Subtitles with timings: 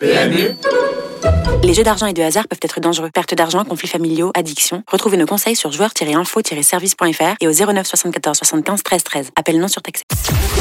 [0.00, 0.54] PMU
[1.64, 3.10] Les jeux d'argent et de hasard peuvent être dangereux.
[3.12, 4.82] Perte d'argent, conflits familiaux, addiction.
[4.90, 9.30] Retrouvez nos conseils sur joueurs-info-service.fr et au 09 74 75 13 13.
[9.36, 10.04] Appel non surtaxé.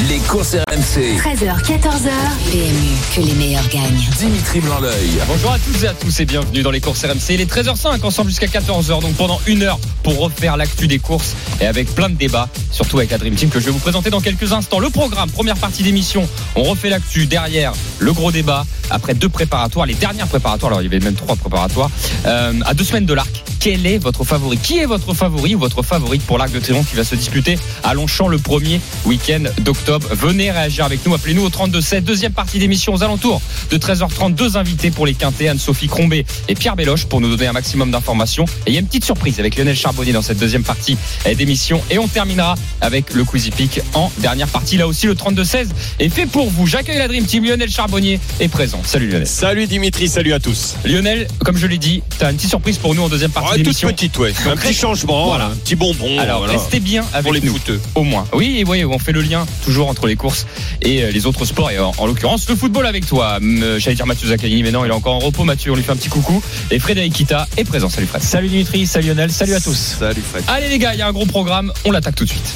[0.10, 1.18] Les courses RMC.
[1.18, 2.12] 13h, 14h.
[2.52, 4.08] PMU, que les meilleurs gagnent.
[4.18, 4.80] Dimitri blanc
[5.28, 7.32] Bonjour à toutes et à tous et bienvenue dans les courses RMC.
[7.32, 11.36] Il est 13h05 ensemble jusqu'à 14h, donc pendant une heure pour refaire l'actu des courses
[11.62, 14.10] et avec plein de débats, surtout avec la Dream Team que je vais vous présenter
[14.10, 14.80] dans quelques instants.
[14.80, 19.86] Le programme, première partie d'émission, on refait l'actu derrière le gros débat après deux préparatoires,
[19.86, 21.90] les dernières préparatoires, il y avait même trois préparatoires,
[22.26, 23.44] euh, à deux semaines de l'arc.
[23.60, 24.58] Quel est votre favori?
[24.58, 27.58] Qui est votre favori ou votre favorite pour l'arc de Triomphe qui va se disputer
[27.84, 30.08] à Longchamp le premier week-end d'octobre?
[30.12, 34.58] Venez réagir avec nous, appelez-nous au 32-7, deuxième partie d'émission aux alentours de 13h30, deux
[34.58, 38.46] invités pour les quintés, Anne-Sophie Crombé et Pierre Béloche pour nous donner un maximum d'informations.
[38.66, 40.98] Et il y a une petite surprise avec Lionel Charbonnier dans cette deuxième partie
[41.36, 41.82] d'émission.
[41.90, 44.78] Et on terminera avec le Quizy Peak en dernière partie.
[44.78, 45.68] Là aussi, le 32-16
[46.00, 46.68] est fait pour vous.
[46.68, 47.44] J'accueille la Dream Team.
[47.44, 48.82] Lionel Charbonnier est présent.
[48.86, 49.28] Salut Lionel.
[49.28, 50.67] Salut Dimitri, salut à tous.
[50.86, 53.50] Lionel, comme je l'ai dit, tu as une petite surprise pour nous en deuxième partie
[53.50, 53.88] Ouais, toute d'émission.
[53.90, 54.34] petite, ouais.
[54.50, 55.46] Un petit changement, Voilà.
[55.48, 56.20] un petit bonbon.
[56.20, 56.54] Alors, voilà.
[56.54, 57.58] restez bien avec Pour les nous.
[57.96, 58.26] Au moins.
[58.34, 60.46] Oui, et oui, on fait le lien toujours entre les courses
[60.82, 61.72] et euh, les autres sports.
[61.72, 63.40] Et en, en l'occurrence, le football avec toi.
[63.78, 65.44] J'allais dire Mathieu Zaccagni, mais non, il est encore en repos.
[65.44, 66.42] Mathieu, on lui fait un petit coucou.
[66.72, 67.90] Et Frédéric Kita est présent.
[67.90, 68.22] Salut Fred.
[68.22, 69.96] Salut Dimitri, salut Lionel, salut à tous.
[70.00, 70.44] Salut Fred.
[70.48, 71.72] Allez les gars, il y a un gros programme.
[71.86, 72.54] On l'attaque tout de suite.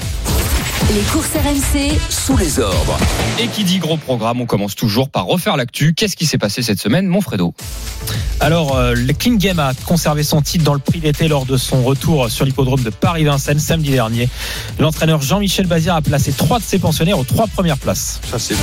[0.94, 2.98] Les courses RMC, Sous les ordres.
[3.40, 5.94] Et qui dit gros programme, on commence toujours par refaire l'actu.
[5.94, 7.54] Qu'est-ce qui s'est passé cette semaine, mon Fredo?
[8.42, 11.58] Alors, euh, le King Game a conservé son titre dans le prix d'été lors de
[11.58, 14.28] son retour sur l'hippodrome de Paris-Vincennes samedi dernier.
[14.80, 18.20] L'entraîneur Jean-Michel Bazir a placé trois de ses pensionnaires aux trois premières places.
[18.32, 18.56] Ça, c'est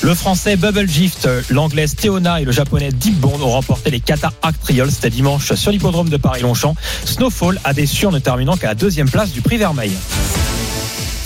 [0.00, 4.32] Le français Bubble Gift, l'anglaise Théona et le japonais Deep Bond ont remporté les Qatar
[4.40, 4.90] Act Trials.
[4.90, 6.74] C'était dimanche sur l'hippodrome de Paris-Longchamp.
[7.04, 9.92] Snowfall a déçu en ne terminant qu'à la deuxième place du prix Vermeil.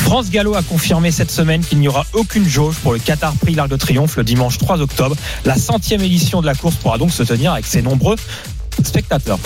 [0.03, 3.55] France Gallo a confirmé cette semaine qu'il n'y aura aucune jauge pour le Qatar Prix
[3.55, 5.17] l'Arc de Triomphe le dimanche 3 octobre.
[5.45, 8.17] La centième édition de la course pourra donc se tenir avec ses nombreux
[8.83, 9.39] spectateurs.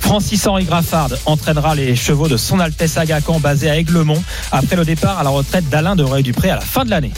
[0.00, 5.18] Francis-Henri Graffard entraînera les chevaux de son Altesse Agacan basé à Aiglemont après le départ
[5.18, 7.12] à la retraite d'Alain de Reuil-Dupré à la fin de l'année.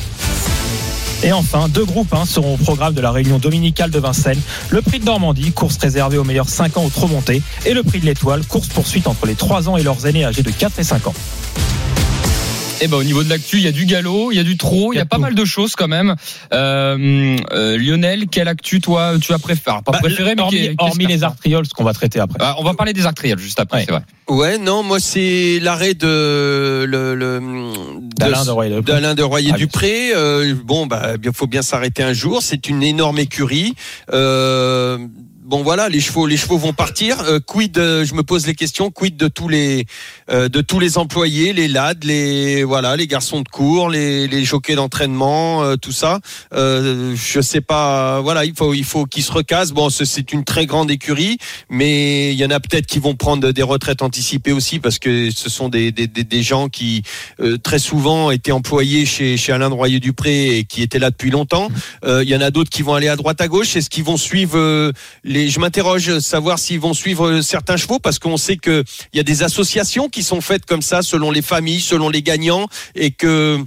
[1.22, 4.40] Et enfin, deux groupes 1 seront au programme de la réunion dominicale de Vincennes.
[4.70, 7.42] Le prix de Normandie, course réservée aux meilleurs 5 ans ou trop montés.
[7.66, 10.42] Et le prix de l'Étoile, course poursuite entre les 3 ans et leurs aînés âgés
[10.42, 11.14] de 4 et 5 ans.
[12.82, 14.56] Eh ben au niveau de l'actu, il y a du galop, il y a du
[14.56, 16.14] trot, il y a pas mal de choses quand même.
[16.54, 21.22] Euh, euh, Lionel, quelle actu toi tu as préféré Pas Bah, préféré, mais hormis, les
[21.22, 22.38] artrioles, ce qu'on va traiter après.
[22.40, 23.84] Ah, on va parler des artriales juste après, Ouais.
[23.86, 24.02] c'est vrai.
[24.28, 27.40] Ouais, non, moi, c'est l'arrêt de, le, le,
[28.16, 28.92] D'Alain de Royer-Dupré.
[28.94, 30.12] d'Alain de Ah, Royer-Dupré.
[30.14, 32.40] Euh, bon, bah, il faut bien s'arrêter un jour.
[32.40, 33.74] C'est une énorme écurie.
[34.12, 34.98] Euh,
[35.50, 37.18] Bon voilà, les chevaux, les chevaux vont partir.
[37.22, 38.92] Euh, quid, euh, je me pose les questions.
[38.92, 39.84] Quid de tous les,
[40.30, 44.44] euh, de tous les employés, les lads, les voilà, les garçons de cours, les, les
[44.44, 46.20] jockeys d'entraînement, euh, tout ça.
[46.52, 48.20] Euh, je sais pas.
[48.20, 49.72] Voilà, il faut, il faut qu'ils se recassent.
[49.72, 51.38] Bon, ce- c'est une très grande écurie,
[51.68, 55.32] mais il y en a peut-être qui vont prendre des retraites anticipées aussi parce que
[55.32, 57.02] ce sont des, des, des, des gens qui
[57.40, 61.30] euh, très souvent étaient employés chez, chez Alain de Royer-Dupré et qui étaient là depuis
[61.32, 61.70] longtemps.
[62.04, 63.74] Euh, Il y en a d'autres qui vont aller à droite à gauche.
[63.74, 64.92] Est-ce qu'ils vont suivre euh,
[65.40, 69.16] les Je m'interroge savoir s'ils vont suivre euh, certains chevaux parce qu'on sait que il
[69.16, 72.66] y a des associations qui sont faites comme ça selon les familles, selon les gagnants
[72.94, 73.58] et que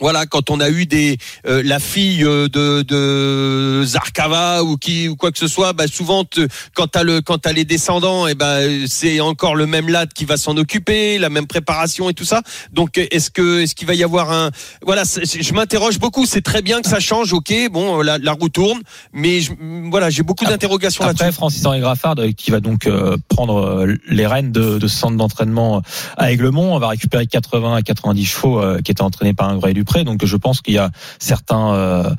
[0.00, 5.08] voilà, quand on a eu des euh, la fille euh, de, de Zarkava ou qui
[5.08, 8.26] ou quoi que ce soit, bah souvent te- quand t'as le quand t'as les descendants,
[8.26, 12.14] et ben c'est encore le même lad qui va s'en occuper, la même préparation et
[12.14, 12.42] tout ça.
[12.72, 14.50] Donc est-ce que est-ce qu'il va y avoir un
[14.84, 16.26] voilà, je m'interroge beaucoup.
[16.26, 18.80] C'est très bien que ça change, ok, bon la, la roue tourne,
[19.12, 19.52] mais je-
[19.90, 21.36] voilà, j'ai beaucoup d'interrogations Après, là-dessus.
[21.36, 25.16] Francis-Henri Graffard, euh, qui va donc euh, prendre euh, les rênes de, de ce centre
[25.16, 25.82] d'entraînement
[26.16, 29.58] à Aiglemont, on va récupérer 80 à 90 chevaux euh, qui étaient entraînés par un
[29.82, 30.04] Dupré.
[30.04, 32.10] Donc je pense qu'il y a certains, euh,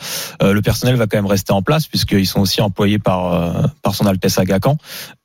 [0.42, 3.52] euh, le personnel va quand même rester en place puisqu'ils sont aussi employés par euh,
[3.82, 4.78] par son Altesse Agacan.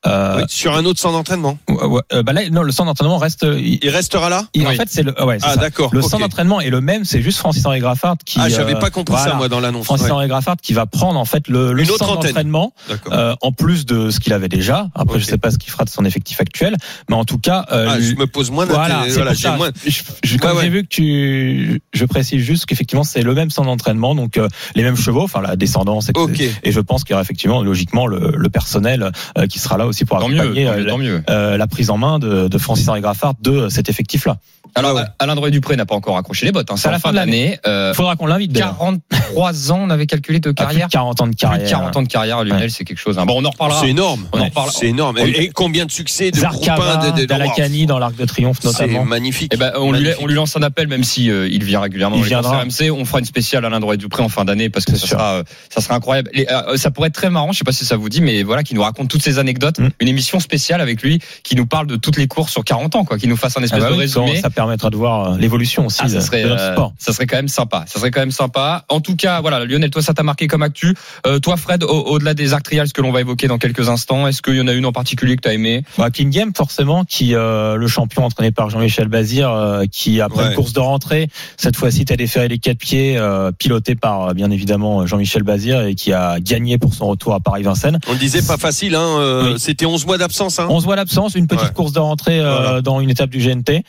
[0.05, 1.57] Euh, Oui, sur un autre centre d'entraînement.
[1.67, 3.43] ouais, ouais, euh, bah là, non, le centre d'entraînement reste.
[3.43, 4.43] il- Il restera là?
[4.53, 5.13] il- En fait, c'est le.
[5.17, 5.89] ah ouais, Ah d'accord.
[5.93, 6.09] Le ok.
[6.09, 8.39] centre d'entraînement est le même, c'est juste Francis-Henri Graffard qui.
[8.41, 9.35] Ah, j'avais euh, pas compris ça voilà.
[9.35, 9.83] moi dans l'annonce.
[9.85, 12.27] Francis Ouais, Henri Graffard qui va prendre en fait le, le centre antenne.
[12.29, 12.73] d'entraînement
[13.11, 14.87] euh, en plus de ce qu'il avait déjà.
[14.95, 15.21] Après, Ok.
[15.21, 16.75] je sais pas ce qu'il fera de son effectif actuel,
[17.09, 19.55] mais en tout cas, euh, Ah, je me pose moins voilà, Voilà, pour j'ai ça.
[19.57, 19.71] moins.
[19.85, 20.63] Je- je- comme Ouais, ouais.
[20.63, 24.47] j'ai vu que tu, je précise juste qu'effectivement c'est le même centre d'entraînement, donc euh,
[24.75, 26.23] les mêmes chevaux, enfin la descendance, etc.
[26.29, 26.43] Ok.
[26.63, 29.87] Et je pense qu'il y aura effectivement, logiquement, le, le personnel euh, qui sera là
[29.87, 31.23] aussi pour Tant mieux, accompagner tant euh, mieux, tant mieux.
[31.29, 34.37] euh, la prise en main de, de Francis Henri Graffard de cet effectif-là.
[34.75, 35.07] Alors, Ouais, ouais.
[35.19, 36.71] Alain Droit Dupré n'a pas encore accroché les bottes.
[36.71, 36.75] Hein.
[36.77, 37.59] C'est à la fin de l'année.
[37.67, 38.77] Euh, Il faudra qu'on l'invite d'ailleurs.
[38.77, 40.87] 43 ans, on avait calculé de plus carrière.
[40.87, 41.63] de 40 ans de Plus carrière.
[41.65, 43.17] de 40 ans de carrière, Lionel, c'est quelque chose.
[43.19, 43.25] hein.
[43.25, 43.81] Bon, on en reparlera.
[43.81, 44.25] C'est énorme.
[44.31, 44.73] On en reparlera.
[44.77, 45.17] C'est énorme.
[45.19, 48.57] Et, et combien de succès de Zarkava, de, de, de- Dalakani dans l'Arc de Triomphe
[48.61, 49.05] C'est notamment.
[49.05, 49.51] magnifique.
[49.53, 50.23] Eh ben, on, lui, Magnifique.
[50.23, 52.45] on lui lance un appel, même si euh, il vient régulièrement Il dans les courses
[52.47, 52.63] viendra.
[52.63, 52.91] RMC.
[52.91, 55.33] On fera une spéciale Alain Droit Dupré en fin d'année parce que C'est ça sera,
[55.35, 56.29] euh, ça sera incroyable.
[56.33, 57.51] Les- euh, ça pourrait être très marrant.
[57.51, 59.79] Je sais pas si ça vous dit, mais voilà, qui nous raconte toutes ces anecdotes.
[59.79, 59.89] Mm.
[59.99, 63.05] Une émission spéciale avec lui qui nous parle de toutes les courses sur 40 ans,
[63.05, 64.41] quoi, qui nous fasse un Ah espèce bah de résumé.
[64.59, 66.93] Ça permettra de voir euh, l'évolution aussi Ah, de, ça serait, de notre euh, sport.
[66.99, 67.85] ça serait quand même sympa.
[67.87, 68.83] Ça serait quand même sympa.
[68.89, 70.95] En tout cas, voilà, Lionel, toi, ça t'a marqué comme actu.
[71.25, 74.27] Euh, toi, Fred, au- au-delà des Arc Trials que l'on va évoquer dans quelques instants,
[74.27, 75.83] est-ce qu'il y en a une en particulier que t'as aimé?
[75.97, 80.39] Bah, King Game forcément qui euh, le champion entraîné par Jean-Michel Bazir euh, qui après
[80.43, 80.49] Ouais.
[80.49, 81.27] une course de rentrée
[81.57, 85.95] cette fois-ci t'as déféré les quatre pieds euh, piloté par bien évidemment Jean-Michel Bazir et
[85.95, 87.99] qui a gagné pour son retour à Paris-Vincennes.
[88.07, 89.19] On le disait pas facile, hein.
[89.19, 89.59] euh, Oui.
[89.59, 90.67] C'était 11 mois d'absence, hein.
[90.69, 91.73] On se voit l'absence, une petite Ouais.
[91.73, 92.81] course de rentrée euh, Voilà.
[92.81, 93.83] dans une étape du GNT.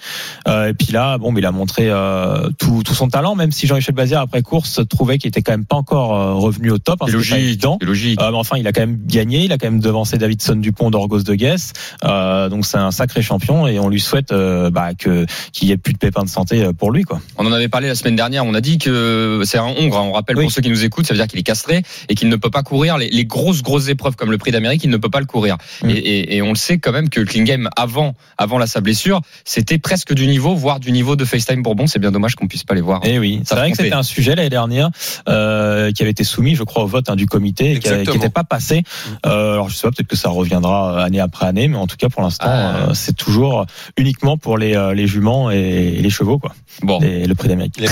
[0.60, 3.66] Euh, et puis là, bon, il a montré euh, tout, tout son talent, même si
[3.66, 6.98] Jean-Michel Bazir après course trouvait qu'il était quand même pas encore euh, revenu au top.
[7.02, 7.36] hein, C'est logique.
[7.38, 7.78] évident.
[7.80, 8.18] Logique.
[8.20, 11.22] Mais enfin, il a quand même gagné, il a quand même devancé Davidson Dupont d'Orgos
[11.22, 11.72] de Guess.
[12.02, 15.92] Donc c'est un sacré champion et on lui souhaite bah, que qu'il y ait plus
[15.92, 17.20] de pépins de santé pour lui quoi.
[17.38, 18.44] On en avait parlé la semaine dernière.
[18.44, 19.98] On a dit que c'est un Hongre.
[19.98, 20.04] hein.
[20.08, 20.44] On rappelle Oui.
[20.44, 22.50] pour ceux qui nous écoutent, ça veut dire qu'il est castré et qu'il ne peut
[22.50, 24.82] pas courir les, les grosses grosses épreuves comme le Prix d'Amérique.
[24.84, 25.56] Il ne peut pas le courir.
[25.82, 25.90] Mm.
[25.90, 28.80] Et, et- et on le sait quand même que le Klingame avant avant la sa
[28.80, 31.86] blessure, c'était presque du niveau, voire du niveau de FaceTime Bourbon.
[31.86, 33.00] C'est bien dommage qu'on puisse pas les voir.
[33.04, 34.90] Et oui, c'est vrai que c'était un sujet l'année dernière
[35.28, 38.30] euh, qui avait été soumis, je crois, au vote hein, du comité et qui n'était
[38.30, 38.82] pas passé.
[39.26, 41.86] Euh, alors je sais pas, peut-être que ça reviendra euh, année après année, mais en
[41.86, 42.76] tout cas pour l'instant, Ah.
[42.90, 43.66] euh, c'est toujours
[43.96, 46.52] uniquement pour les, euh, les juments et, les chevaux quoi.
[46.82, 47.00] Bon.
[47.00, 47.78] Et le prix d'Amérique.
[47.78, 47.88] Les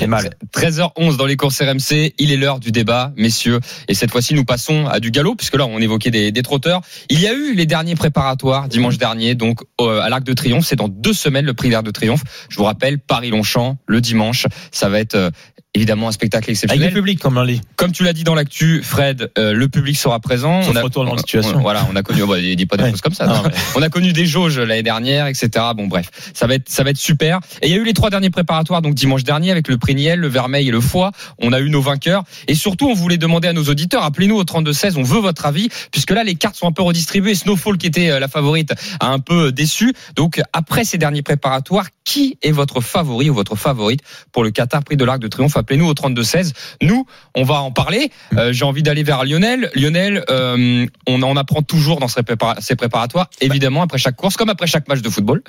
[0.00, 0.30] Les mâles.
[0.54, 3.60] 13h11 dans les courses RMC, il est l'heure du débat, messieurs.
[3.88, 6.80] Et cette fois-ci, nous passons à du galop, puisque là, on évoquait des, des trotteurs.
[7.10, 10.64] Il y a eu les derniers préparatoires dimanche dernier, donc euh, à l'Arc de Triomphe.
[10.66, 12.22] C'est dans deux semaines le prix d'Arc de Triomphe.
[12.48, 14.46] Je vous rappelle, Paris-Longchamp, le dimanche.
[14.70, 15.30] Ça va être euh,
[15.76, 16.92] évidemment un spectacle Avec le exceptionnel.
[16.92, 17.60] public, comme on dit.
[17.76, 20.62] Comme tu l'as dit dans l'actu, Fred, euh, le public sera présent.
[20.62, 21.58] Sauf retournement de situation.
[21.58, 22.22] on- voilà, on a connu.
[22.26, 22.90] bah, il dit pas des Ouais.
[22.90, 23.26] choses comme ça.
[23.26, 23.42] Non,
[23.76, 25.48] On a connu des jauges l'année dernière, etc.
[25.76, 27.40] Bon, bref, ça va être, ça va être super.
[27.62, 29.94] Et il y a eu les trois derniers préparatoires, donc dimanche dernier, avec le prix
[29.94, 31.12] Niel, le Vermeil et le Foie.
[31.38, 32.24] On a eu nos vainqueurs.
[32.48, 35.68] Et surtout, on voulait demander à nos auditeurs, appelez-nous au 32-16, on veut votre avis,
[35.92, 37.34] puisque là, les cartes sont un peu redistribuées.
[37.34, 39.92] Snowfall, qui était euh, la favorite, a un peu déçu.
[40.14, 44.00] Donc, après ces derniers préparatoires, qui est votre favori ou votre favorite
[44.32, 46.52] pour le Qatar Prix de l'Arc de Triomphe Appelez-nous au 32-16.
[46.82, 48.12] Nous, on va en parler.
[48.36, 49.68] Euh, J'ai envie d'aller vers Lionel.
[49.74, 54.48] Lionel, euh, on en apprend toujours dans prépara- ces préparatoires, évidemment, après chaque course, comme
[54.48, 55.42] après chaque match de football.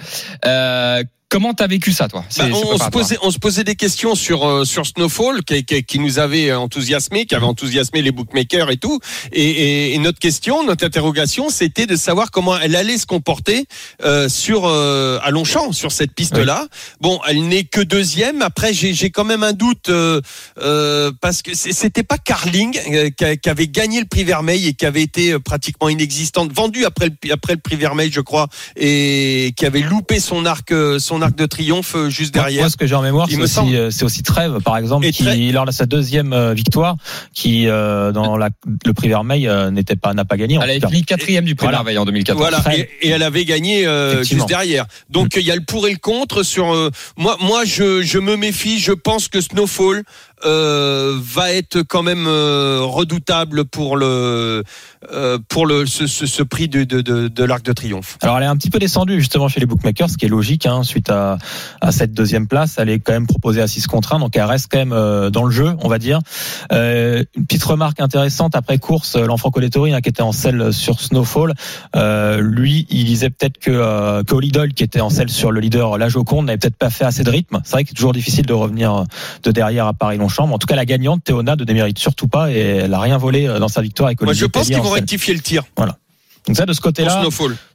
[0.46, 2.24] Euh, comment t'as vécu ça, toi?
[2.38, 5.64] Bah, on, on se posait, on se posait des questions sur euh, sur Snowfall qui,
[5.66, 9.00] qui, qui nous avait enthousiasmé, qui avait enthousiasmé les bookmakers et tout.
[9.32, 13.66] Et, et, et notre question, notre interrogation, c'était de savoir comment elle allait se comporter
[14.04, 16.68] euh, sur euh, à Longchamp, sur cette piste-là.
[17.02, 18.42] Bon, elle n'est que deuxième.
[18.42, 20.22] Après, j'ai quand même un doute euh,
[20.60, 24.74] euh, parce que c'était pas Carling euh, qui, qui avait gagné le prix Vermeil et
[24.74, 28.48] qui avait été euh, pratiquement inexistante, vendue après le après le prix Vermeil, je crois,
[28.76, 32.62] et qui avait loupé son arc euh, son arc de triomphe euh, juste derrière.
[32.62, 35.12] Moi, ce que j'ai en mémoire, c'est aussi, euh, c'est aussi Trèves, par exemple, Et
[35.12, 36.96] qui, Trèves- lors de sa deuxième euh, victoire,
[37.34, 38.50] qui, euh, dans la,
[38.86, 40.60] le prix Vermeil, euh, n'était pas, n'a pas gagné.
[40.62, 40.88] Elle a tout cas.
[40.90, 41.80] fini quatrième du prix Voilà.
[41.80, 42.38] Merveille en 2014.
[42.40, 44.86] Voilà, et, et elle avait gagné euh, juste derrière.
[45.10, 46.74] Donc il y a le pour et le contre sur.
[46.74, 48.80] euh, moi, moi, je, je me méfie.
[48.80, 50.04] Je pense que Snowfall
[50.46, 54.64] euh, va être quand même euh, redoutable pour le
[55.12, 58.18] euh, pour le ce, ce, ce prix de de, de, de l'Arc de Triomphe.
[58.22, 60.66] Alors elle est un petit peu descendue justement chez les bookmakers, ce qui est logique
[60.66, 61.38] hein, suite à,
[61.82, 62.76] à cette deuxième place.
[62.78, 65.30] Elle est quand même proposée à 6 contre 1, donc elle reste quand même euh,
[65.30, 66.20] dans le jeu, on va dire.
[66.72, 70.74] Euh, une petite remarque intéressante après course, euh, l'enfant Colettori hein, qui était en selle
[70.74, 71.54] sur Snowfall,
[71.96, 75.60] euh, lui il disait peut-être que euh, que Lidl qui était en selle sur le
[75.60, 77.62] leader La Joconde n'avait peut-être pas fait assez de rythme.
[77.64, 79.04] C'est vrai que c'est toujours difficile de revenir
[79.44, 80.52] de derrière à Paris-Longchamp.
[80.52, 83.48] En tout cas la gagnante Théona ne démérite surtout pas et elle a rien volé
[83.60, 85.64] dans sa victoire avec Moi, je pense vont rectifier le tir
[86.48, 87.26] Donc ça de ce côté-là,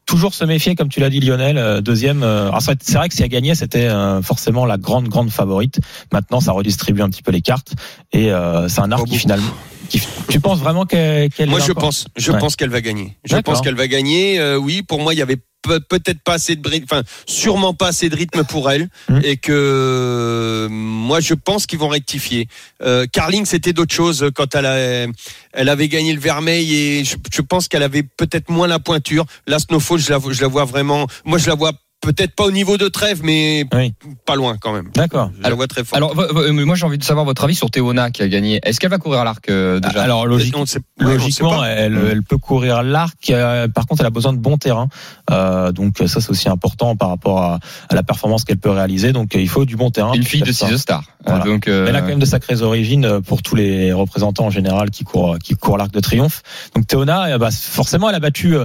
[0.06, 2.22] toujours se méfier, comme tu l'as dit Lionel, euh, deuxième.
[2.22, 2.50] euh,
[2.80, 5.80] c'est vrai que si elle gagnait, c'était euh, forcément la grande grande favorite.
[6.12, 7.74] Maintenant, ça redistribue un petit peu les cartes
[8.12, 8.30] et
[8.68, 9.52] c'est un arc qui finalement.
[9.92, 12.38] Qui, tu penses vraiment qu'elle qu'elle Moi, je pense, je Ouais.
[12.38, 13.14] pense qu'elle va gagner.
[13.24, 14.40] Je pense qu'elle va gagner.
[14.40, 17.74] Euh, oui, pour moi, il y avait peut- peut-être pas assez de rythme, enfin, sûrement
[17.74, 19.20] pas assez de rythme pour elle, Mm.
[19.22, 22.48] et que euh, moi, je pense qu'ils vont rectifier.
[22.82, 25.06] Euh, Carling, c'était d'autres choses quand elle, a,
[25.52, 29.24] elle avait gagné le Vermeil, et je, je pense qu'elle avait peut-être moins la pointure.
[29.46, 31.06] Là, Snowfall, je la, vois- je la vois vraiment.
[31.24, 33.94] Moi, je la vois peut-être pas au niveau de Trèves, mais Oui.
[34.26, 34.90] pas loin quand même.
[34.94, 35.30] D'accord.
[35.54, 35.96] Vois très fort.
[35.96, 38.60] Alors, moi j'ai envie de savoir votre avis sur Théona qui a gagné.
[38.64, 40.02] Est-ce qu'elle va courir à l'arc euh, déjà?
[40.02, 41.68] Alors logique, on ne sait, ouais, on sait logiquement, pas.
[41.68, 43.30] elle, elle peut courir l'arc.
[43.30, 44.88] euh, par contre, elle a besoin de bon terrain.
[45.30, 49.12] Euh, donc ça, c'est aussi important par rapport à, à la performance qu'elle peut réaliser.
[49.12, 50.12] Donc euh, il faut du bon terrain.
[50.14, 50.66] Une fille de ça.
[50.68, 51.04] 6 Star.
[51.24, 51.44] Voilà.
[51.44, 54.90] Donc, euh, Elle a quand même de sacrées origines pour tous les représentants en général
[54.90, 56.42] qui courent qui courent l'arc de triomphe.
[56.74, 58.56] Donc Théona, bah, forcément, elle a battu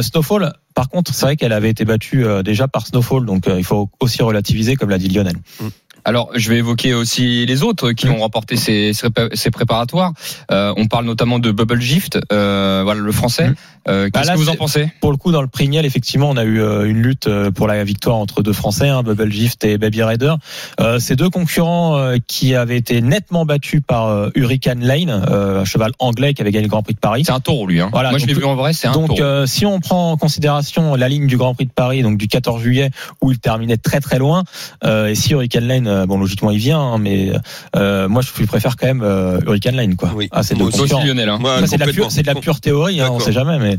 [0.00, 0.52] Snowfall.
[0.74, 3.64] Par contre, c'est vrai qu'elle avait été battue euh, déjà par Snowfall, donc euh, il
[3.64, 5.36] faut aussi relativiser, comme l'a dit Lionel.
[6.04, 10.12] Alors, je vais évoquer aussi les autres qui ont remporté ces, ces pré- ces préparatoires.
[10.50, 13.48] Euh, on parle notamment de Bubble Gift, euh, voilà le français.
[13.48, 13.54] Mhm.
[13.88, 14.88] Euh, Bah Qu'est-ce là, que vous en pensez?
[15.00, 17.50] Pour le coup, dans le prix Niel, effectivement, on a eu euh, une lutte euh,
[17.50, 20.34] pour la victoire entre deux Français, hein, Bubble Gift et Baby Raider.
[20.80, 25.92] Euh, ces deux concurrents qui avaient été nettement battus par Hurricane Lane, euh, un cheval
[25.98, 27.22] anglais qui avait gagné le Grand Prix de Paris.
[27.26, 27.80] C'est un taureau lui.
[27.80, 27.90] Hein.
[27.92, 29.20] Voilà, Moi, je l'ai donc- vu en vrai, c'est un Donc, taureau.
[29.22, 32.28] euh, si on prend en considération la ligne du Grand Prix de Paris, donc du
[32.28, 32.90] 14 juillet,
[33.20, 34.44] où il terminait très très loin,
[34.84, 37.32] euh, et si Hurricane Lane, euh, bon, logiquement il vient, hein, mais
[37.76, 40.12] euh, moi je préfère quand même euh, Hurricane Lane, quoi.
[40.14, 40.28] Oui.
[40.32, 40.54] Ah, c'est.
[40.54, 41.28] Lionel.
[41.28, 41.38] Hein.
[41.42, 43.78] Ouais, c'est de la pure, c'est de la pure théorie, hein, on sait jamais, mais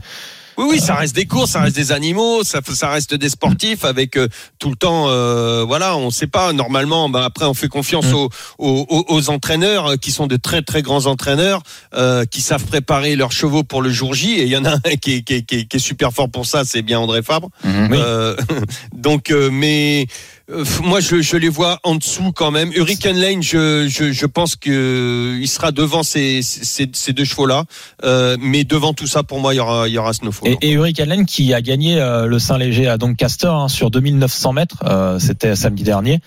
[0.57, 3.85] Oui, oui, ça reste des courses, ça reste des animaux, ça, ça reste des sportifs
[3.85, 4.27] avec euh,
[4.59, 6.53] tout le temps, euh, voilà, on sait pas.
[6.53, 8.13] Normalement, bah, après, on fait confiance Mm.
[8.59, 11.61] aux, aux, entraîneurs qui sont de très très grands entraîneurs
[11.95, 14.33] euh, qui savent préparer leurs chevaux pour le jour J.
[14.33, 16.11] Et il y en a un qui est, qui est, qui est, qui est super
[16.11, 17.49] fort pour ça, c'est bien André Fabre.
[17.63, 17.87] Mhm.
[17.91, 17.97] Oui.
[17.99, 18.35] Euh,
[18.95, 20.07] donc, euh, mais
[20.51, 22.71] euh, moi, je, je les vois en dessous quand même.
[22.73, 27.63] Hurricane Lane, je, je, je pense que il sera devant ces, ces, ces deux chevaux-là,
[28.03, 30.49] euh, mais devant tout ça, pour moi, il y aura, il y aura Snowfall.
[30.49, 34.53] Et, et Hurricane Lane qui a gagné euh, le Saint-Léger à Doncaster hein, sur 2900
[34.53, 36.19] mètres, euh, c'était samedi dernier.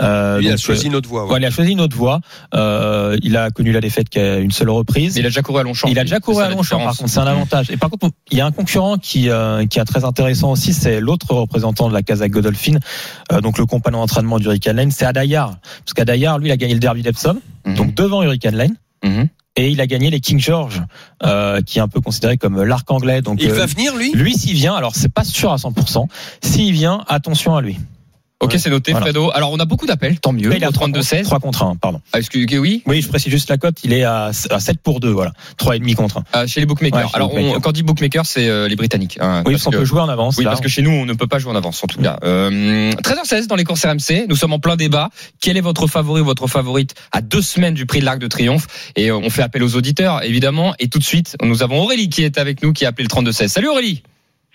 [0.00, 1.26] Euh, il a choisi notre voie.
[1.26, 1.32] ouais.
[1.34, 2.20] Ouais, il a choisi une autre voie.
[2.54, 5.14] Euh, il a connu la défaite qu'à une seule reprise.
[5.14, 5.88] Mais il a déjà couru à Longchamp.
[5.88, 7.70] Il a déjà couru à Longchamp, par contre, c'est un avantage.
[7.70, 10.74] Et par contre, il y a un concurrent qui, euh, qui est très intéressant aussi,
[10.74, 12.78] c'est l'autre représentant de la Kazakh Godolphin,
[13.32, 15.56] euh, donc le compagnon d'entraînement d'Hurricane Lane, c'est Adayar.
[15.84, 17.74] Parce qu'Adayar, lui, il a gagné le derby d'Epsom, Mhm.
[17.74, 18.74] donc devant Hurricane Lane.
[19.04, 19.28] Mhm.
[19.56, 20.80] Et il a gagné les King George,
[21.24, 23.20] euh, qui est un peu considéré comme l'arc anglais.
[23.20, 24.12] Donc, Il euh, va venir, lui?
[24.12, 26.08] lui, s'il vient, alors c'est pas sûr à 100%.
[26.42, 27.78] S'il vient, attention à lui.
[28.42, 29.04] Ok, c'est noté, Voilà.
[29.06, 29.30] Fredo.
[29.34, 30.48] Alors, on a beaucoup d'appels, tant mieux.
[30.48, 31.24] Là, il a au 32-16.
[31.24, 32.00] 3 contre 1, pardon.
[32.14, 35.00] Ah, excuse- oui, Oui, je précise juste la cote, il est à, à 7 pour
[35.00, 35.32] 2, voilà.
[35.58, 36.38] 3,5 contre 1.
[36.38, 36.98] euh, chez les bookmakers.
[36.98, 37.60] Ouais, chez les Alors, on- bookmakers.
[37.60, 39.18] quand on dit bookmakers, c'est euh, les Britanniques.
[39.20, 40.38] hein, Oui, parce qu'on peut jouer en avance.
[40.38, 40.50] Oui, là.
[40.50, 42.18] parce que chez nous, on ne peut pas jouer en avance, en tout cas.
[42.24, 44.24] Euh, 13h16 dans les courses RMC.
[44.28, 45.10] Nous sommes en plein débat.
[45.42, 48.26] Quel est votre favori ou votre favorite à deux semaines du prix de l'Arc de
[48.26, 48.66] Triomphe?
[48.96, 50.74] Et euh, on fait appel aux auditeurs, évidemment.
[50.78, 53.14] Et tout de suite, nous avons Aurélie qui est avec nous, qui a appelé le
[53.30, 53.48] 32-16.
[53.48, 54.02] Salut Aurélie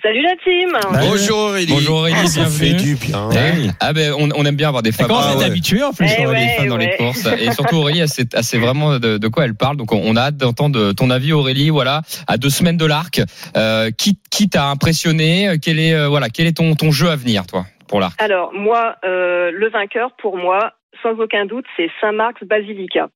[0.06, 1.08] Salut la team Salut.
[1.10, 1.72] Bonjour Aurélie.
[1.74, 2.70] Bonjour Aurélie, Ah, ça bienvenue.
[2.70, 3.28] fait du bien.
[3.32, 3.70] Oui.
[3.80, 5.08] Ah ben, on, on aime bien avoir des femmes.
[5.08, 5.46] quand Ah êtes ouais.
[5.46, 6.28] habitué en plus, Aurélie.
[6.46, 6.56] ouais.
[6.60, 7.28] femmes dans les courses?
[7.40, 9.78] Et surtout Aurélie, elle sait, elle sait vraiment de, de quoi elle parle.
[9.78, 11.72] Donc on, on a hâte d'entendre ton avis Aurélie.
[11.72, 13.20] Voilà, à deux semaines de l'arc,
[13.58, 15.56] euh, qui, qui t'a impressionné?
[15.60, 18.22] Quel est euh, voilà, quel est ton, ton jeu à venir, toi, pour l'arc?
[18.22, 23.08] Alors moi, euh, le vainqueur pour moi, sans aucun doute, c'est Saint-Marc's Basilica.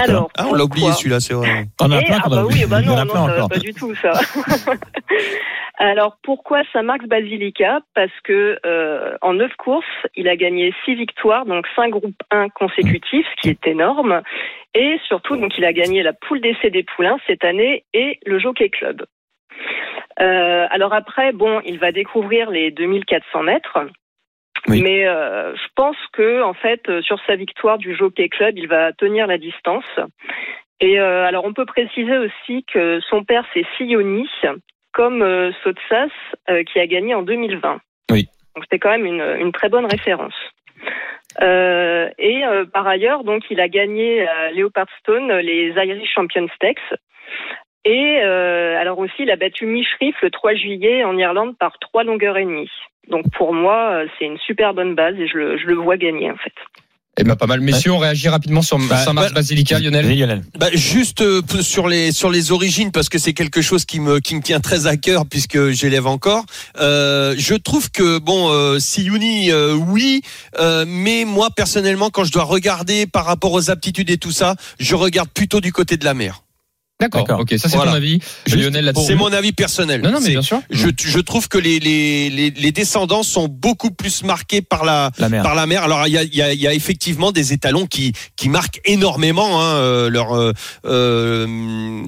[0.00, 1.66] Alors, Ah, on l'a oublié pourquoi celui-là, c'est vrai.
[1.80, 3.48] On en a plein ah bah oui, bah Il y en non, a non, ça
[3.48, 4.12] pas du tout ça.
[5.78, 7.80] Alors pourquoi Saint-Marc's Basilica?
[7.94, 9.84] Parce que euh, en neuf courses,
[10.14, 14.22] il a gagné six victoires, donc cinq groupes 1 consécutifs, ce qui est énorme.
[14.74, 18.38] Et surtout, donc il a gagné la poule d'essai des poulains cette année et le
[18.38, 19.04] Jockey Club.
[20.20, 23.78] Euh, alors après, bon, il va découvrir les 2400 mètres.
[24.68, 24.82] Oui.
[24.82, 28.68] Mais euh, je pense que en fait, euh, sur sa victoire du Jockey Club, il
[28.68, 29.84] va tenir la distance.
[30.80, 34.28] Et euh, alors, on peut préciser aussi que son père, c'est Sioni,
[34.92, 36.10] comme euh, Sotsas,
[36.50, 37.80] euh, qui a gagné en 2020.
[38.10, 38.28] Oui.
[38.54, 40.34] Donc, c'était quand même une, une très bonne référence.
[41.40, 46.98] Euh, et euh, par ailleurs, donc, il a gagné à Leopardstone les Irish Champion Stakes.
[47.84, 52.04] Et euh, alors aussi, il a battu Mishriff le 3 juillet en Irlande par trois
[52.04, 52.70] longueurs et demie.
[53.10, 55.96] Donc pour moi, euh, c'est une super bonne base et je le, je le vois
[55.96, 56.52] gagner en fait.
[57.18, 57.60] Eh ben pas mal.
[57.60, 60.08] Messieurs, on réagit rapidement sur Bah, Saint-Marc bah, Basilica, Lionel.
[60.18, 60.42] Lionel.
[60.58, 64.18] Bah, juste euh, sur les sur les origines parce que c'est quelque chose qui me
[64.18, 66.46] qui me tient très à cœur puisque j'élève encore.
[66.80, 70.22] Euh, je trouve que bon euh, Siyouni euh, oui,
[70.58, 74.54] euh, mais moi personnellement quand je dois regarder par rapport aux aptitudes et tout ça,
[74.80, 76.42] je regarde plutôt du côté de la mer.
[77.10, 77.40] D'accord.
[77.40, 77.92] Ok, ça c'est Voilà.
[77.92, 78.20] ton avis.
[78.46, 78.92] Juste Lionel.
[79.06, 80.00] C'est mon avis personnel.
[80.02, 80.60] Non, non, mais bien sûr.
[80.70, 85.10] je, je trouve que les, les, les, les descendants sont beaucoup plus marqués par la,
[85.18, 85.42] La mer.
[85.42, 85.82] par la mer.
[85.84, 89.60] Alors il y a, y, a, y a effectivement des étalons qui, qui marquent énormément
[89.62, 90.52] hein, euh, leur, euh,
[90.86, 91.46] euh,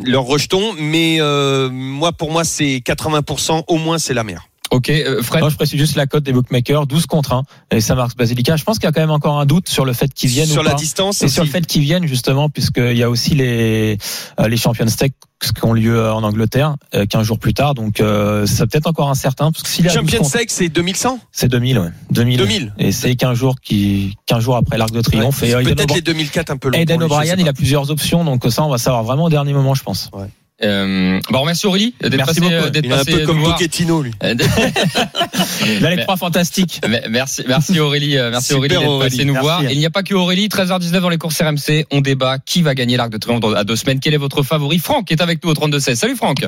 [0.05, 4.47] leur rejeton, mais euh, moi pour moi c'est 80% au moins c'est la mer.
[4.75, 5.41] Ok, euh, Fred.
[5.41, 7.43] Moi, je précise juste la cote des bookmakers, 12 contre 1.
[7.71, 8.57] Et ça marque Basilica.
[8.57, 10.47] Je pense qu'il y a quand même encore un doute sur le fait qu'ils viennent
[10.47, 10.77] Sur ou la pas.
[10.77, 13.99] distance Et sur le fait qu'ils viennent justement, puisqu'il y a aussi les
[14.41, 15.13] euh, les Champions Tech
[15.53, 17.75] qui ont lieu en Angleterre euh, 15 jours plus tard.
[17.75, 19.53] Donc euh, c'est peut-être encore incertain.
[19.53, 21.89] Parce que s'il y a 12 Champions League, c'est 2100 c'est 2000, ouais.
[22.11, 22.39] 2000.
[22.39, 22.75] 2000.
[22.79, 25.43] Et c'est 15 jours qui 15 jours après l'Arc de Triomphe.
[25.43, 26.79] Ouais, euh, Peut-être les 2004 un peu long.
[26.79, 28.25] Je O'Brien, il a plusieurs options.
[28.25, 30.11] Donc ça, on va savoir vraiment au dernier moment, je pense.
[30.63, 32.53] Euh, bah, on remercie Aurélie d'être Merci passé, beaucoup.
[32.67, 33.57] euh, d'être Il est un passé peu nous comme voir.
[33.57, 34.13] Pochettino, lui.
[34.23, 34.35] Euh,
[35.81, 36.81] Là, les trois fantastiques.
[37.11, 39.25] Merci, merci Aurélie, euh, merci Super Aurélie d'être Aurélie.
[39.27, 39.45] nous Merci.
[39.45, 39.65] voir.
[39.65, 42.63] Et il n'y a pas que Aurélie, 13h19 dans les courses RMC, on débat qui
[42.63, 43.99] va gagner l'Arc de Triomphe dans- à deux semaines.
[44.01, 44.79] Quel est votre favori?
[44.79, 45.97] Franck est avec nous au 32-16.
[45.97, 46.45] Salut Franck.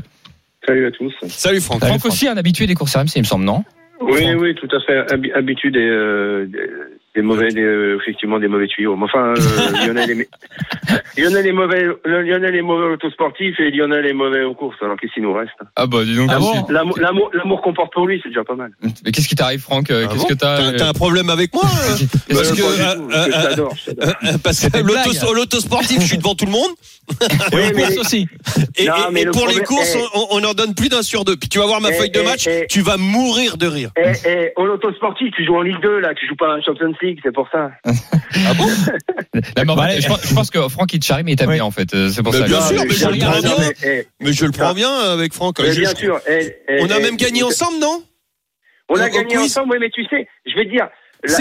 [0.66, 1.12] Salut à tous.
[1.28, 1.80] Salut Franck.
[1.80, 3.64] Salut, Franck aussi un habitué des courses RMC, il me semble, non?
[4.00, 4.36] Oui, Franck.
[4.40, 5.12] oui, tout à fait.
[5.12, 6.46] Habi- Habitude des, euh,
[7.16, 8.94] des, mauvais, des, euh, effectivement, des mauvais tuyaux.
[8.96, 9.34] Mais enfin, euh,
[9.86, 10.28] Lionel, est,
[11.16, 14.76] Lionel est mauvais, Lionel est mauvais autosportif et Lionel est mauvais aux courses.
[14.82, 15.50] Alors qu'est-ce qu'il nous reste?
[15.74, 16.28] Ah bah dis donc.
[16.30, 18.70] Ah bon L'amour, l'amour, l'amour qu'on porte pour lui, c'est déjà pas mal.
[19.04, 21.54] Mais qu'est-ce qui t'arrive Franck Euh, Ah Qu'est-ce bon que t'as T'as un problème avec
[21.54, 21.64] moi
[22.28, 23.66] Parce que, euh, euh,
[24.26, 25.34] euh, que blague.
[25.34, 26.70] l'autosportif, je suis devant tout le monde.
[27.52, 28.28] Oui, Et aux mais- courses aussi.
[28.76, 30.02] Et, Non, et- mais et le pour les courses, eh.
[30.14, 31.36] on, on en donne plus d'un sur deux.
[31.36, 32.66] Puis tu vas voir ma Eh, feuille de eh, match, eh.
[32.68, 33.90] tu vas mourir de rire.
[33.96, 36.92] Eh, eh, au autosportif, tu joues en Ligue 2, là, tu joues pas en Champions
[37.02, 37.70] League, c'est pour ça.
[38.38, 38.52] Ah
[39.64, 41.54] bon Bah, je, pense, je pense que Franck il te charrie mais il t'aime Oui.
[41.54, 41.94] bien en fait.
[41.94, 42.44] Euh, C'est pour Mais ça.
[42.46, 43.54] bien que- sûr, mais je le bien prends bien.
[43.82, 45.58] mais, Mais je le prends bien avec Franck.
[45.60, 46.20] mais Je- bien je- sûr.
[46.28, 48.02] eh, eh, On a même gagné ensemble, non?
[48.88, 50.88] On a gagné ensemble, oui, mais tu sais, je vais te dire.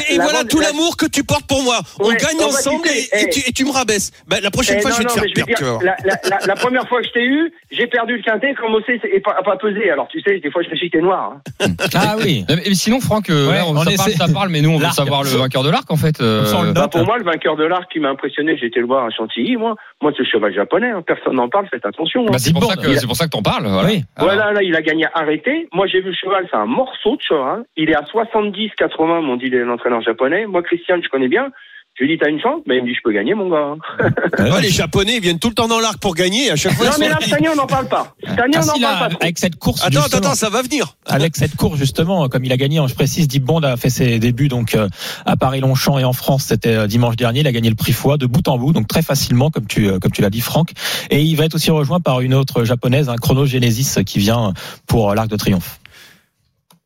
[0.10, 1.80] Et voilà tout la- l'amour que tu portes pour moi.
[2.00, 3.30] On Ouais, gagne on ensemble et, Eh.
[3.30, 4.12] tu, et tu me rabaisses.
[4.28, 5.84] Ben, la prochaine Eh, fois, non, je vais te non, faire voir.
[5.84, 8.74] la, la, la, la première fois que je t'ai eu, j'ai perdu le quintet comme
[8.76, 9.90] Ossé et pas, a pas pesé.
[9.92, 11.34] Alors tu sais, des fois je me suis t'es noir.
[11.60, 11.68] hein.
[11.96, 12.46] Ah oui.
[12.74, 14.78] Sinon Franck, euh, Ouais, là, on, on ça, essaie- parle, ça parle, mais nous on
[14.78, 16.20] veut savoir le vainqueur de l'arc en fait.
[16.22, 18.86] euh, On Bah, pour moi, le vainqueur de l'arc qui m'a impressionné, j'ai été le
[18.88, 19.56] voir à Chantilly.
[19.58, 20.90] Moi, moi c'est le cheval japonais.
[20.92, 21.04] hein.
[21.06, 21.68] Personne n'en parle.
[21.70, 22.22] Faites attention.
[22.24, 22.32] hein.
[22.32, 23.68] bah, c'est pour ça que c'est pour ça que t'en parles.
[24.18, 24.52] Voilà.
[24.52, 25.68] Là, il a gagné arrêté.
[25.74, 27.64] Moi, j'ai vu le cheval, c'est un morceau de cheval.
[27.78, 30.46] Il est à 70-80, m'ont dit l'entraîneur japonais.
[30.48, 31.50] Moi, Christian, je connais bien.
[31.98, 32.60] Je lui dit, t'as une chance?
[32.68, 33.74] Ben, il me dit, je peux gagner, mon gars.
[34.40, 36.52] Ouais, les Japonais ils viennent tout le temps dans l'arc pour gagner.
[36.52, 38.14] À chaque fois, non, mais là, cette année, on n'en parle pas.
[38.22, 39.24] Cette année, Ah, on n'en là, parle pas trop.
[39.24, 40.20] avec cette course, Attends, attends, justement.
[40.28, 40.96] attends, ça va venir.
[41.06, 44.20] avec cette course justement, comme il a gagné, je précise, Deep Bond a fait ses
[44.20, 44.90] débuts donc euh,
[45.26, 47.40] à Paris-Longchamp et en France, c'était euh, dimanche dernier.
[47.40, 49.88] Il a gagné le prix Foix de bout en bout, donc très facilement, comme tu
[49.88, 50.72] euh, comme tu l'as dit, Franck.
[51.12, 54.52] Et il va être aussi rejoint par une autre japonaise, un Chrono Genesis, qui vient
[54.86, 55.80] pour l'Arc de Triomphe.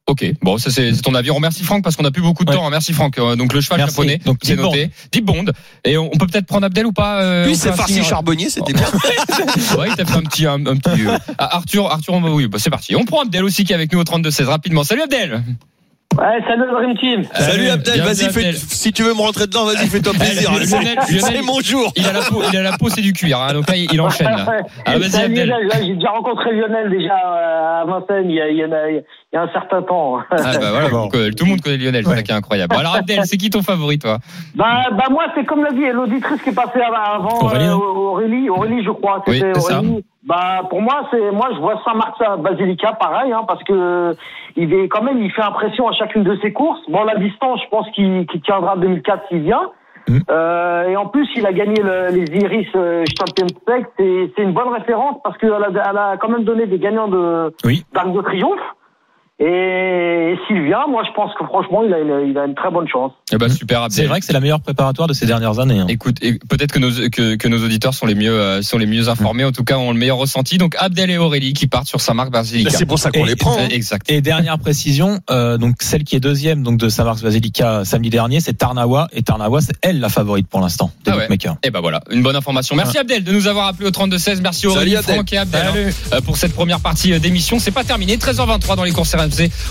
[0.09, 1.29] Ok, bon, ça c'est ton avis.
[1.29, 2.55] On remercie Franck parce qu'on a plus beaucoup de Ouais.
[2.57, 2.65] temps.
[2.65, 2.71] hein.
[2.71, 3.19] Merci Franck.
[3.19, 3.93] Euh, Donc le cheval Merci.
[3.95, 4.89] japonais, Donc, c'est Deep noté.
[5.11, 5.45] Deep Bond.
[5.85, 8.49] Et on, on peut peut-être prendre Abdel ou pas euh, Lui, c'est farci signe- charbonnier,
[8.49, 8.87] c'était bien.
[9.77, 11.05] Ouais, il t'a fait un petit, un, un petit.
[11.07, 12.95] euh, ah, Arthur, Arthur, on va- oui, bah, c'est parti.
[12.95, 14.83] On prend Abdel aussi qui est avec nous au 32-16 rapidement.
[14.83, 15.43] Salut Abdel.
[16.17, 17.23] Ouais, salut le Dream Team.
[17.39, 20.51] Salut Abdel, vas-y, fais- si tu veux me rentrer dedans, vas-y, fais-toi plaisir.
[20.51, 21.93] Lionel, C'est- mon jour.
[21.95, 23.39] Il a la peau, il a la peau, c'est du cuir.
[23.39, 24.25] Hein, donc là, il, enchaîne.
[24.27, 24.45] Là.
[24.85, 25.53] Ah, vas-y, Abdel.
[25.81, 29.28] J'ai déjà rencontré Lionel déjà euh, à Vincennes il y a, il y en a-
[29.31, 30.17] il y a un certain temps.
[30.31, 31.07] Ah, bah, voilà, Bon.
[31.13, 32.15] euh, tout le monde connaît Lionel, c'est Ouais.
[32.17, 32.73] ça qui est incroyable.
[32.73, 34.17] Bon, alors Abdel, c'est qui ton favori, toi?
[34.55, 37.73] Bah, bah moi, c'est comme l'a dit l'auditrice qui est passée av- avant Aurélie, euh,
[37.73, 39.21] hein Aurélie, Aurélie, je crois.
[39.27, 39.75] Oui, ça.
[39.77, 40.03] Aurélie.
[40.23, 44.15] Bah, pour moi, c'est moi, je vois Saint-Marc Basilica, pareil, hein, parce que
[44.55, 46.81] il est quand même, il fait impression à chacune de ses courses.
[46.89, 49.69] Bon, la distance, je pense qu'il qu'il tiendra 2004 s'il vient.
[50.07, 50.21] Mhm.
[50.31, 53.45] Euh, et en plus, il a gagné le- les Iris euh, Champions
[53.97, 57.53] c'est une bonne référence parce qu'elle a, elle a quand même donné des gagnants de
[57.63, 57.85] Oui.
[57.93, 58.59] d'Arc de Triomphe.
[59.41, 62.69] Et, s'il vient, moi, je pense que franchement, il a une, il a une très
[62.71, 63.13] bonne chance.
[63.31, 63.95] Eh ben, super, Abdel.
[63.95, 65.79] C'est vrai que c'est la meilleure préparatoire de ces dernières années.
[65.79, 65.85] hein.
[65.87, 68.85] Écoute, et peut-être que nos, que, que nos auditeurs sont les mieux, euh, sont les
[68.85, 70.57] mieux informés, en tout cas ont le meilleur ressenti.
[70.57, 72.69] Donc Abdel et Aurélie qui partent sur Saint-Marc Basilica.
[72.71, 73.57] C'est pour ça qu'on les prend.
[73.57, 73.67] hein.
[73.71, 74.09] Exact.
[74.11, 78.41] Et dernière précision, euh, donc celle qui est deuxième donc de Saint-Marc Basilica samedi dernier,
[78.41, 81.21] c'est Tarnawa et Tarnawa c'est elle la favorite pour l'instant des Ah ouais.
[81.23, 81.55] bookmakers.
[81.63, 82.75] Et ben voilà, une bonne information.
[82.75, 84.41] Merci Abdel de nous avoir appelé au 32-16.
[84.41, 85.15] Merci Aurélie, Salut, Abdel.
[85.15, 87.57] Franck et Abdel hein, euh, pour cette première partie d'émission.
[87.59, 88.17] C'est pas terminé.
[88.17, 89.09] 13h23 dans les courses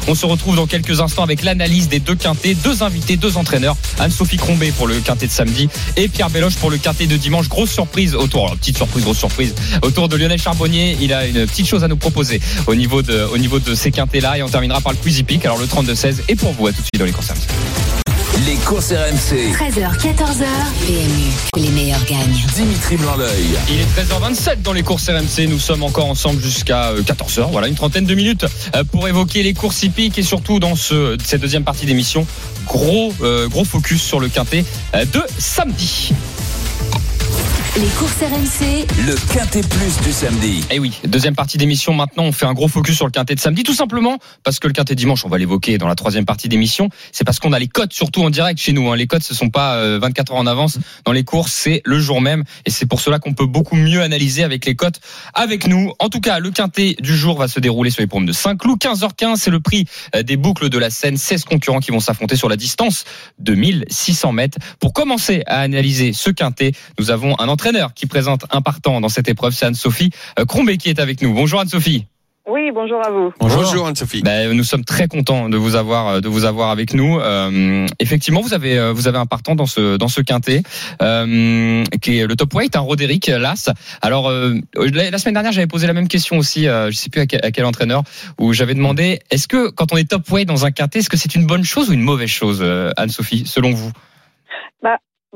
[0.06, 3.76] On se retrouve dans quelques instants avec l'analyse des deux quintés, deux invités, deux entraîneurs.
[3.98, 7.48] Anne-Sophie Crombé pour le quintet de samedi et Pierre Belloche pour le quintet de dimanche.
[7.48, 10.96] Grosse surprise autour, alors, petite surprise, grosse surprise autour de Lionel Charbonnier.
[11.00, 13.90] Il a une petite chose à nous proposer au niveau de, au niveau de ces
[13.90, 15.44] quintés là et on terminera par le quiz hippique.
[15.44, 18.07] Alors le 32-16 et pour vous à tout de suite dans les RMC.
[18.46, 19.52] Les courses RMC.
[19.52, 20.46] 13h, 14h.
[20.86, 22.44] PMU, les meilleurs gagnent.
[22.54, 23.46] Dimitri Blanc-L'œil.
[23.68, 25.48] Il est 13h27 dans les courses RMC.
[25.48, 27.50] Nous sommes encore ensemble jusqu'à euh, 14h.
[27.50, 28.46] Voilà, une trentaine de minutes
[28.76, 32.26] euh, pour évoquer les courses hippiques et surtout dans ce, cette deuxième partie d'émission,
[32.66, 36.10] gros, euh, gros focus sur le quintet euh, de samedi.
[37.76, 40.64] Les courses RMC, Le Quintet Plus du samedi.
[40.70, 41.94] Eh oui, deuxième partie d'émission.
[41.94, 44.66] Maintenant, on fait un gros focus sur le quintet de samedi, tout simplement parce que
[44.66, 46.88] le quintet dimanche, on va l'évoquer dans la troisième partie d'émission.
[47.12, 48.90] C'est parce qu'on a les cotes surtout en direct chez nous.
[48.90, 48.96] hein.
[48.96, 52.00] Les cotes, ce sont pas euh, 24 heures en avance dans les courses, c'est le
[52.00, 55.00] jour même, et c'est pour cela qu'on peut beaucoup mieux analyser avec les cotes
[55.34, 55.92] avec nous.
[56.00, 58.78] En tout cas, le quintet du jour va se dérouler sur les pommes de Saint-Cloud.
[58.80, 59.84] 15h15, c'est le prix
[60.16, 61.16] euh, des boucles de la Seine.
[61.16, 63.04] 16 concurrents qui vont s'affronter sur la distance
[63.38, 64.58] de 1600 mètres.
[64.80, 69.08] Pour commencer à analyser ce quintet, nous avons un entraîneur qui présente un partant dans
[69.08, 71.34] cette épreuve, c'est Anne-Sophie euh, Crombé qui est avec nous.
[71.34, 72.06] Bonjour Anne-Sophie.
[72.46, 73.32] Oui, bonjour à vous.
[73.40, 74.22] Bonjour, Anne-Sophie.
[74.22, 77.18] Ben, nous sommes très contents de vous avoir euh, de vous avoir avec nous.
[77.18, 80.62] Euh, effectivement, vous avez vous avez un partant dans ce dans ce quintet
[81.02, 83.68] euh, qui est le top weight, un Roderick Las.
[84.02, 86.68] Alors euh, la, la semaine dernière, j'avais posé la même question aussi.
[86.68, 88.02] Euh, je sais plus à quel, à quel entraîneur
[88.38, 91.18] où j'avais demandé est-ce que quand on est top weight dans un quintet, est-ce que
[91.18, 93.90] c'est une bonne chose ou une mauvaise chose, euh, Anne-Sophie, selon vous?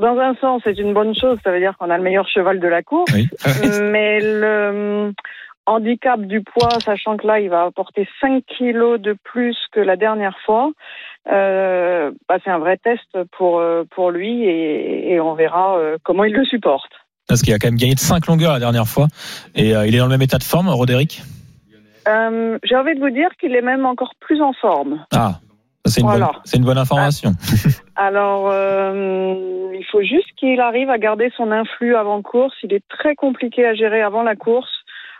[0.01, 1.39] Dans un sens, c'est une bonne chose.
[1.45, 3.13] Ça veut dire qu'on a le meilleur cheval de la course.
[3.13, 3.29] Oui.
[3.83, 5.13] Mais le hum,
[5.67, 9.97] handicap du poids, sachant que là, il va apporter 5 kilos de plus que la
[9.97, 10.71] dernière fois,
[11.31, 15.99] euh, bah, c'est un vrai test pour, euh, pour lui et, et on verra euh,
[16.03, 16.91] comment il le supporte.
[17.29, 19.07] Parce qu'il a quand même gagné de 5 longueurs la dernière fois.
[19.55, 21.23] Et euh, il est dans le même état de forme, Roderick?
[22.09, 25.05] Euh, J'ai envie de vous dire qu'il est même encore plus en forme.
[25.15, 25.35] Ah,
[25.87, 26.27] c'est une, Voilà.
[26.27, 27.33] bonne- c'est une bonne information.
[27.97, 32.55] Alors, euh, il faut juste qu'il arrive à garder son influx avant course.
[32.63, 34.71] Il est très compliqué à gérer avant la course.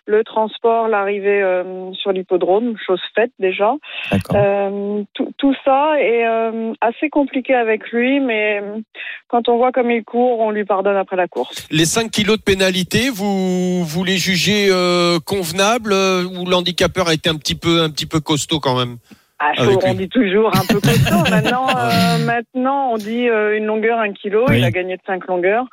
[0.05, 3.75] Le transport, l'arrivée euh, sur l'hippodrome, chose faite déjà.
[4.11, 4.37] D'accord.
[4.37, 8.81] Euh, tout, tout ça est euh, assez compliqué avec lui, mais euh,
[9.29, 11.69] quand on voit comme il court, on lui pardonne après la course.
[11.71, 17.15] Les 5 kilos de pénalité, vous, vous les jugez euh, convenables euh, ou l'handicapeur a
[17.15, 18.97] été un petit peu, un petit peu costaud quand même?
[19.45, 19.97] Ah, Avec chaud, on lui.
[19.99, 21.23] dit toujours un peu costaud.
[21.31, 24.45] maintenant, euh, maintenant, on dit euh, une longueur, un kilo.
[24.49, 24.59] Oui.
[24.59, 25.65] Il a gagné de 5 longueurs.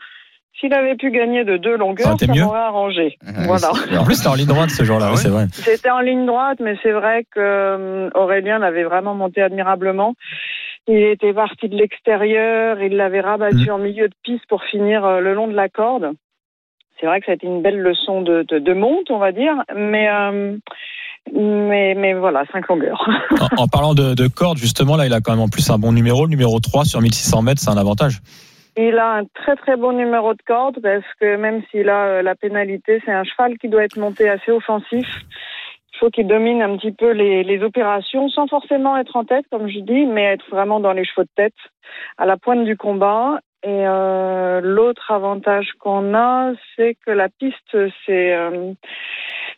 [0.60, 2.42] S'il avait pu gagner de deux Ça longueurs, ça mieux.
[2.44, 3.18] m'aurait arrangé.
[3.46, 3.70] Voilà.
[3.98, 5.46] En plus, c'était en ligne droite ce jour-là, Ah oui, c'est vrai.
[5.54, 10.16] C'était en ligne droite, mais c'est vrai que euh, Aurélien l'avait vraiment monté admirablement.
[10.88, 13.72] Il était parti de l'extérieur, il l'avait rabattu Mhm.
[13.72, 16.12] en milieu de piste pour finir le long de la corde.
[17.00, 19.32] C'est vrai que ça a été une belle leçon de, de, de monte, on va
[19.32, 20.58] dire, mais euh,
[21.34, 23.08] mais, mais voilà, cinq longueurs.
[23.58, 25.78] En, en parlant de, de corde, justement, là, il a quand même en plus un
[25.78, 26.26] bon numéro.
[26.26, 28.22] Le numéro 3 sur 1600 mètres, c'est un avantage.
[28.78, 32.22] Il a un très très bon numéro de corde parce que même s'il a euh,
[32.22, 35.06] la pénalité, c'est un cheval qui doit être monté assez offensif.
[35.94, 39.46] Il faut qu'il domine un petit peu les, les opérations sans forcément être en tête,
[39.52, 41.56] comme je dis, mais être vraiment dans les chevaux de tête,
[42.18, 43.40] à la pointe du combat.
[43.64, 48.74] Et euh, l'autre avantage qu'on a, c'est que la piste c'est euh,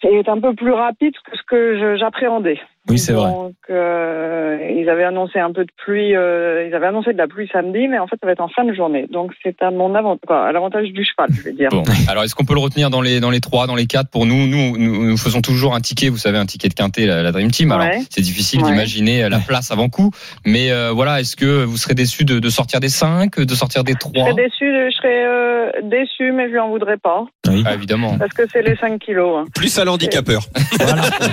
[0.02, 2.60] est un peu plus rapide que ce que j'appréhendais.
[2.90, 3.30] Oui, c'est vrai.
[3.32, 7.28] Donc, euh, ils avaient annoncé un peu de pluie, euh, ils avaient annoncé de la
[7.28, 9.08] pluie samedi, mais en fait, ça va être en fin de journée.
[9.12, 11.70] Donc, c'est à mon avantage, à l'avantage du cheval, je vais dire.
[11.70, 14.10] Bon, alors est-ce qu'on peut le retenir dans les dans les trois, dans les quatre?
[14.10, 16.10] Pour nous, nous, nous, nous faisons toujours un ticket.
[16.10, 17.72] Vous savez, un ticket de quintet, la, la Dream Team.
[17.72, 18.00] Alors Ouais.
[18.10, 18.72] c'est difficile Ouais.
[18.72, 20.10] d'imaginer la place avant coup,
[20.46, 23.84] mais euh, voilà, est-ce que vous serez déçu de, de sortir des cinq, de sortir
[23.84, 27.26] des Je trois serais déçu, je serais euh, déçu, mais je lui en voudrais pas,
[27.48, 27.64] Oui.
[27.66, 28.18] Ah, Évidemment.
[28.18, 29.40] parce que c'est les 5 kilos.
[29.40, 29.46] hein.
[29.56, 30.42] Plus à l'handicapeur.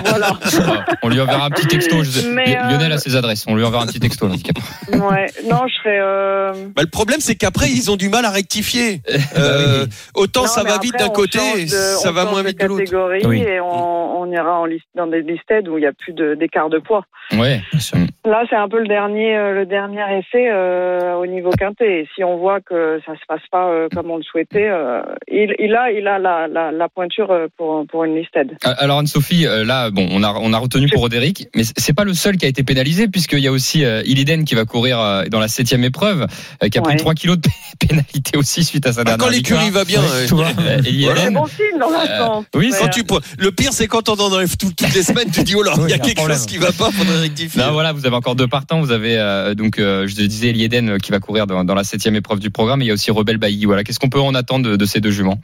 [0.04, 0.28] Voilà.
[0.66, 2.02] Ah, On lui enverra un petit texto.
[2.02, 3.44] Je sais- Mais, euh, Lionel a ses adresses.
[3.48, 4.26] On lui enverra un petit texto.
[4.28, 5.26] Ouais.
[5.48, 5.98] Non, je serais.
[6.00, 6.52] Euh...
[6.74, 9.00] Bah, le problème, c'est qu'après, ils ont du mal à rectifier.
[9.34, 12.60] Bah Euh, autant non, ça va vite d'un côté, de- ça va moins de vite
[12.60, 12.80] de l'autre.
[12.84, 13.40] catégorie Oui.
[13.42, 16.34] et on, on ira en liste, dans des listed où il n'y a plus de-
[16.34, 17.04] d'écart de, poids.
[17.32, 17.60] Ouais.
[17.72, 17.98] Bien sûr.
[18.24, 22.00] Là, c'est un peu le dernier, euh, le dernier essai euh, au niveau quintet.
[22.02, 25.02] Et si on voit que ça se passe pas euh, comme on le souhaitait, euh,
[25.30, 28.56] il, il a, il a la, la, la pointure euh, pour, pour une listed.
[28.64, 32.04] Alors Anne-Sophie, euh, là, bon, on a on a retenu pour Roderick, mais c'est pas
[32.04, 34.98] le seul qui a été pénalisé puisqu'il y a aussi euh, Iliden qui va courir
[35.00, 36.26] euh, dans la septième épreuve,
[36.62, 36.98] euh, qui a pris Ouais.
[36.98, 37.48] 3 kilos de
[37.86, 40.00] pénalité aussi suite à sa Ah, dernière quand l'écurie va bien.
[40.02, 40.48] Ouais, vois.
[40.60, 43.02] Euh, Iliden, bon signe dans Euh, oui, Quand tu,
[43.38, 45.74] le pire, c'est quand on en enlève tout- toutes les semaines, tu dis, oh là,
[45.84, 46.36] il y a y quelque problème.
[46.38, 47.60] chose qui va pas, faudrait rectifier.
[47.60, 48.80] Là, voilà, vous avez encore deux partants.
[48.80, 52.16] Vous avez euh, donc, euh, je disais, Elieden qui va courir dans, dans la septième
[52.16, 52.80] épreuve du programme.
[52.82, 53.64] Et il y a aussi Rebelle Bailly.
[53.66, 55.40] Voilà, qu'est-ce qu'on peut en attendre de, de ces deux juments?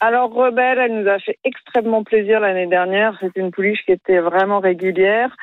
[0.00, 3.16] Alors Rebelle, elle nous a fait extrêmement plaisir l'année dernière.
[3.20, 5.34] C'est une pouliche qui était vraiment régulière.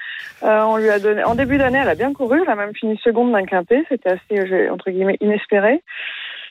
[0.43, 2.41] Euh, on lui a donné, en début d'année, elle a bien couru.
[2.41, 3.83] Elle a même fini seconde d'un quintet.
[3.89, 5.81] C'était assez euh, entre guillemets inespéré.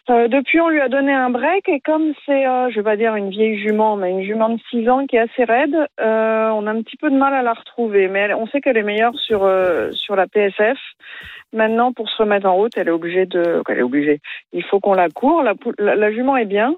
[0.09, 2.97] Euh, depuis, on lui a donné un break et comme c'est, euh, je vais pas
[2.97, 6.67] dire une vieille jument, mais une jument de 6 ans qui est assez raide, on
[6.67, 8.09] a un petit peu de mal à la retrouver.
[8.09, 9.49] Mais on sait qu'elle est meilleure sur
[9.93, 10.79] sur la PSF.
[11.53, 14.21] Maintenant, pour se remettre en route, elle est obligée de, elle est obligée.
[14.53, 15.45] Il faut qu'on la court.
[15.79, 16.75] La jument est bien.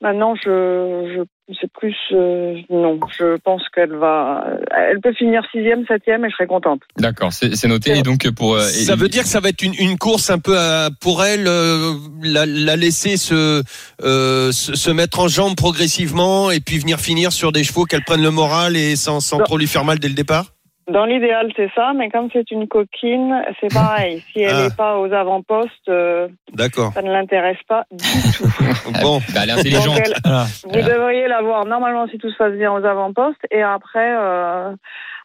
[0.00, 3.00] Maintenant, je, je c'est plus euh, non.
[3.18, 6.82] Je pense qu'elle va, elle peut finir sixième, septième, et je serai contente.
[6.98, 7.98] D'accord, c'est c'est noté.
[7.98, 10.30] Et donc pour euh, Ça et- veut dire que ça va être une, une course
[10.30, 13.62] un peu à- pour elle, euh, la, la laisser se,
[14.04, 18.04] euh, se se mettre en jambes progressivement et puis venir finir sur des chevaux qu'elle
[18.04, 19.44] prenne le moral et sans, sans Non.
[19.44, 20.52] trop lui faire mal dès le départ?
[20.90, 24.22] Dans l'idéal, c'est ça, mais comme c'est une coquine, c'est pareil.
[24.32, 24.62] Si elle Ah.
[24.64, 26.92] n'est pas aux avant-postes, euh, D'accord.
[26.94, 27.98] ça ne l'intéresse pas du
[28.36, 28.44] tout.
[29.02, 29.18] Bon.
[29.34, 30.00] bah, elle est Donc, intelligente.
[30.04, 30.22] elle-
[30.64, 34.72] vous devriez la voir normalement si tout se passe bien aux avant-postes, et après, euh,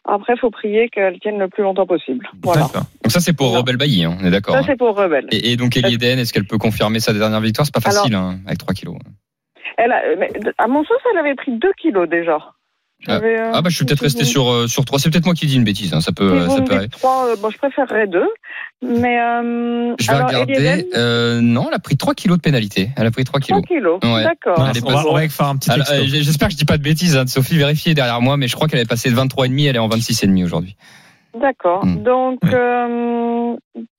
[0.06, 2.28] après, faut prier qu'elle tienne le plus longtemps possible.
[2.42, 2.62] Voilà.
[3.02, 3.58] Donc ça c'est pour Non.
[3.58, 4.54] Rebelle Bailly, hein, on est d'accord.
[4.54, 4.64] Ça, hein.
[4.66, 5.26] c'est pour Rebelle.
[5.32, 7.64] Et, et donc Elie Eden, est-ce qu'elle peut confirmer sa dernière victoire?
[7.66, 8.96] C'est pas Alors- facile hein, avec 3 kilos.
[9.76, 12.38] Elle a, mais, à mon sens, elle avait pris 2 kilos déjà.
[13.06, 14.98] J'avais, euh, Ah bah je suis peut-être resté sur euh, sur 3.
[14.98, 15.92] C'est peut-être moi qui dis une bêtise.
[15.94, 18.06] hein, Ça peut Si euh, vous ça me peut dites trois, euh, bon, je préférerais
[18.06, 18.28] deux.
[18.82, 20.52] Mais euh, Je vais alors, regarder.
[20.54, 22.90] Elieden, Euh, non, elle a pris 3 kilos de pénalité.
[22.96, 23.66] Elle a pris 3 3 kilos.
[23.66, 23.98] kilos.
[24.04, 24.24] Ouais.
[24.24, 24.58] D'accord.
[24.68, 26.02] Est on, va, pas- on va faire un petit Alors, texto.
[26.04, 27.16] euh, J'espère que je dis pas de bêtises.
[27.16, 29.78] Hein, Sophie vérifiez derrière moi, mais je crois qu'elle est passée de 23,5, elle est
[29.78, 30.76] en 26,5 aujourd'hui.
[31.40, 31.84] D'accord.
[31.84, 32.02] Hmm.
[32.02, 32.50] Donc, Ouais.
[32.54, 33.56] euh,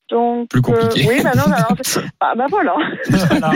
[0.10, 0.50] donc.
[0.50, 1.04] Plus compliqué.
[1.06, 2.76] euh, oui, maintenant, alors, c'est- ah, bah voilà.
[3.10, 3.52] Voilà.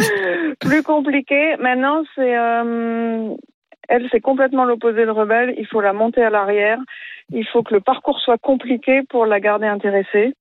[0.59, 1.55] Plus compliqué.
[1.61, 2.35] Maintenant, c'est.
[2.37, 3.29] euh,
[3.89, 5.55] elle, c'est complètement l'opposé de Rebelle.
[5.57, 6.79] Il faut la monter à l'arrière.
[7.31, 10.35] Il faut que le parcours soit compliqué pour la garder intéressée.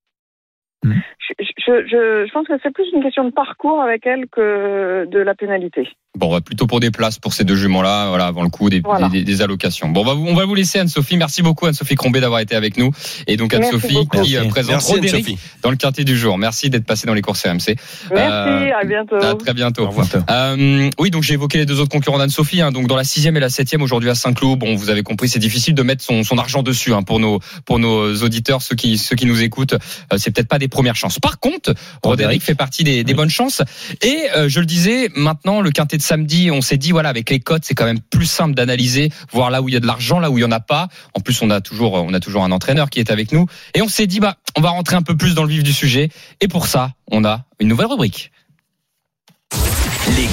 [0.84, 0.92] Hmm.
[1.18, 5.06] Je, je, je, je pense que c'est plus une question de parcours avec elle que
[5.10, 5.88] de la pénalité.
[6.16, 8.80] Bon, bah, plutôt pour des places pour ces deux juments-là, voilà, avant le coup, des,
[8.80, 9.08] Voilà.
[9.08, 9.88] des, des allocations.
[9.88, 11.16] Bon, on va, vous, on va vous laisser Anne-Sophie.
[11.16, 12.90] Merci beaucoup Anne-Sophie Crombé d'avoir été avec nous.
[13.26, 14.48] Et donc Anne-Sophie qui euh, Merci.
[14.48, 15.38] présente Merci Roderick Anne-Sophie.
[15.62, 16.38] dans le quartier du jour.
[16.38, 17.54] Merci d'être passé dans les courses RMC.
[17.56, 19.16] Merci, Euh, à bientôt.
[19.16, 19.82] À très bientôt.
[19.84, 20.06] Au revoir.
[20.30, 22.62] Euh, oui, donc j'ai évoqué les deux autres concurrents d'Anne-Sophie.
[22.62, 24.58] Hein, donc dans la sixième et la septième aujourd'hui à Saint-Cloud.
[24.58, 27.38] Bon, vous avez compris, c'est difficile de mettre son, son argent dessus hein, pour nos
[27.66, 29.74] pour nos auditeurs, ceux qui ceux qui nous écoutent.
[29.74, 31.18] Euh, c'est peut-être pas des premières chances.
[31.18, 33.16] Par contre, Roderick fait partie des, des Oui.
[33.16, 33.62] bonnes chances.
[34.02, 37.30] Et euh, je le disais, maintenant le quintet de samedi, on s'est dit voilà avec
[37.30, 39.86] les cotes, c'est quand même plus simple d'analyser, voir là où il y a de
[39.86, 40.88] l'argent, là où il y en a pas.
[41.14, 43.46] En plus, on a toujours on a toujours un entraîneur qui est avec nous.
[43.74, 45.72] Et on s'est dit bah on va rentrer un peu plus dans le vif du
[45.72, 46.10] sujet.
[46.40, 48.30] Et pour ça, on a une nouvelle rubrique.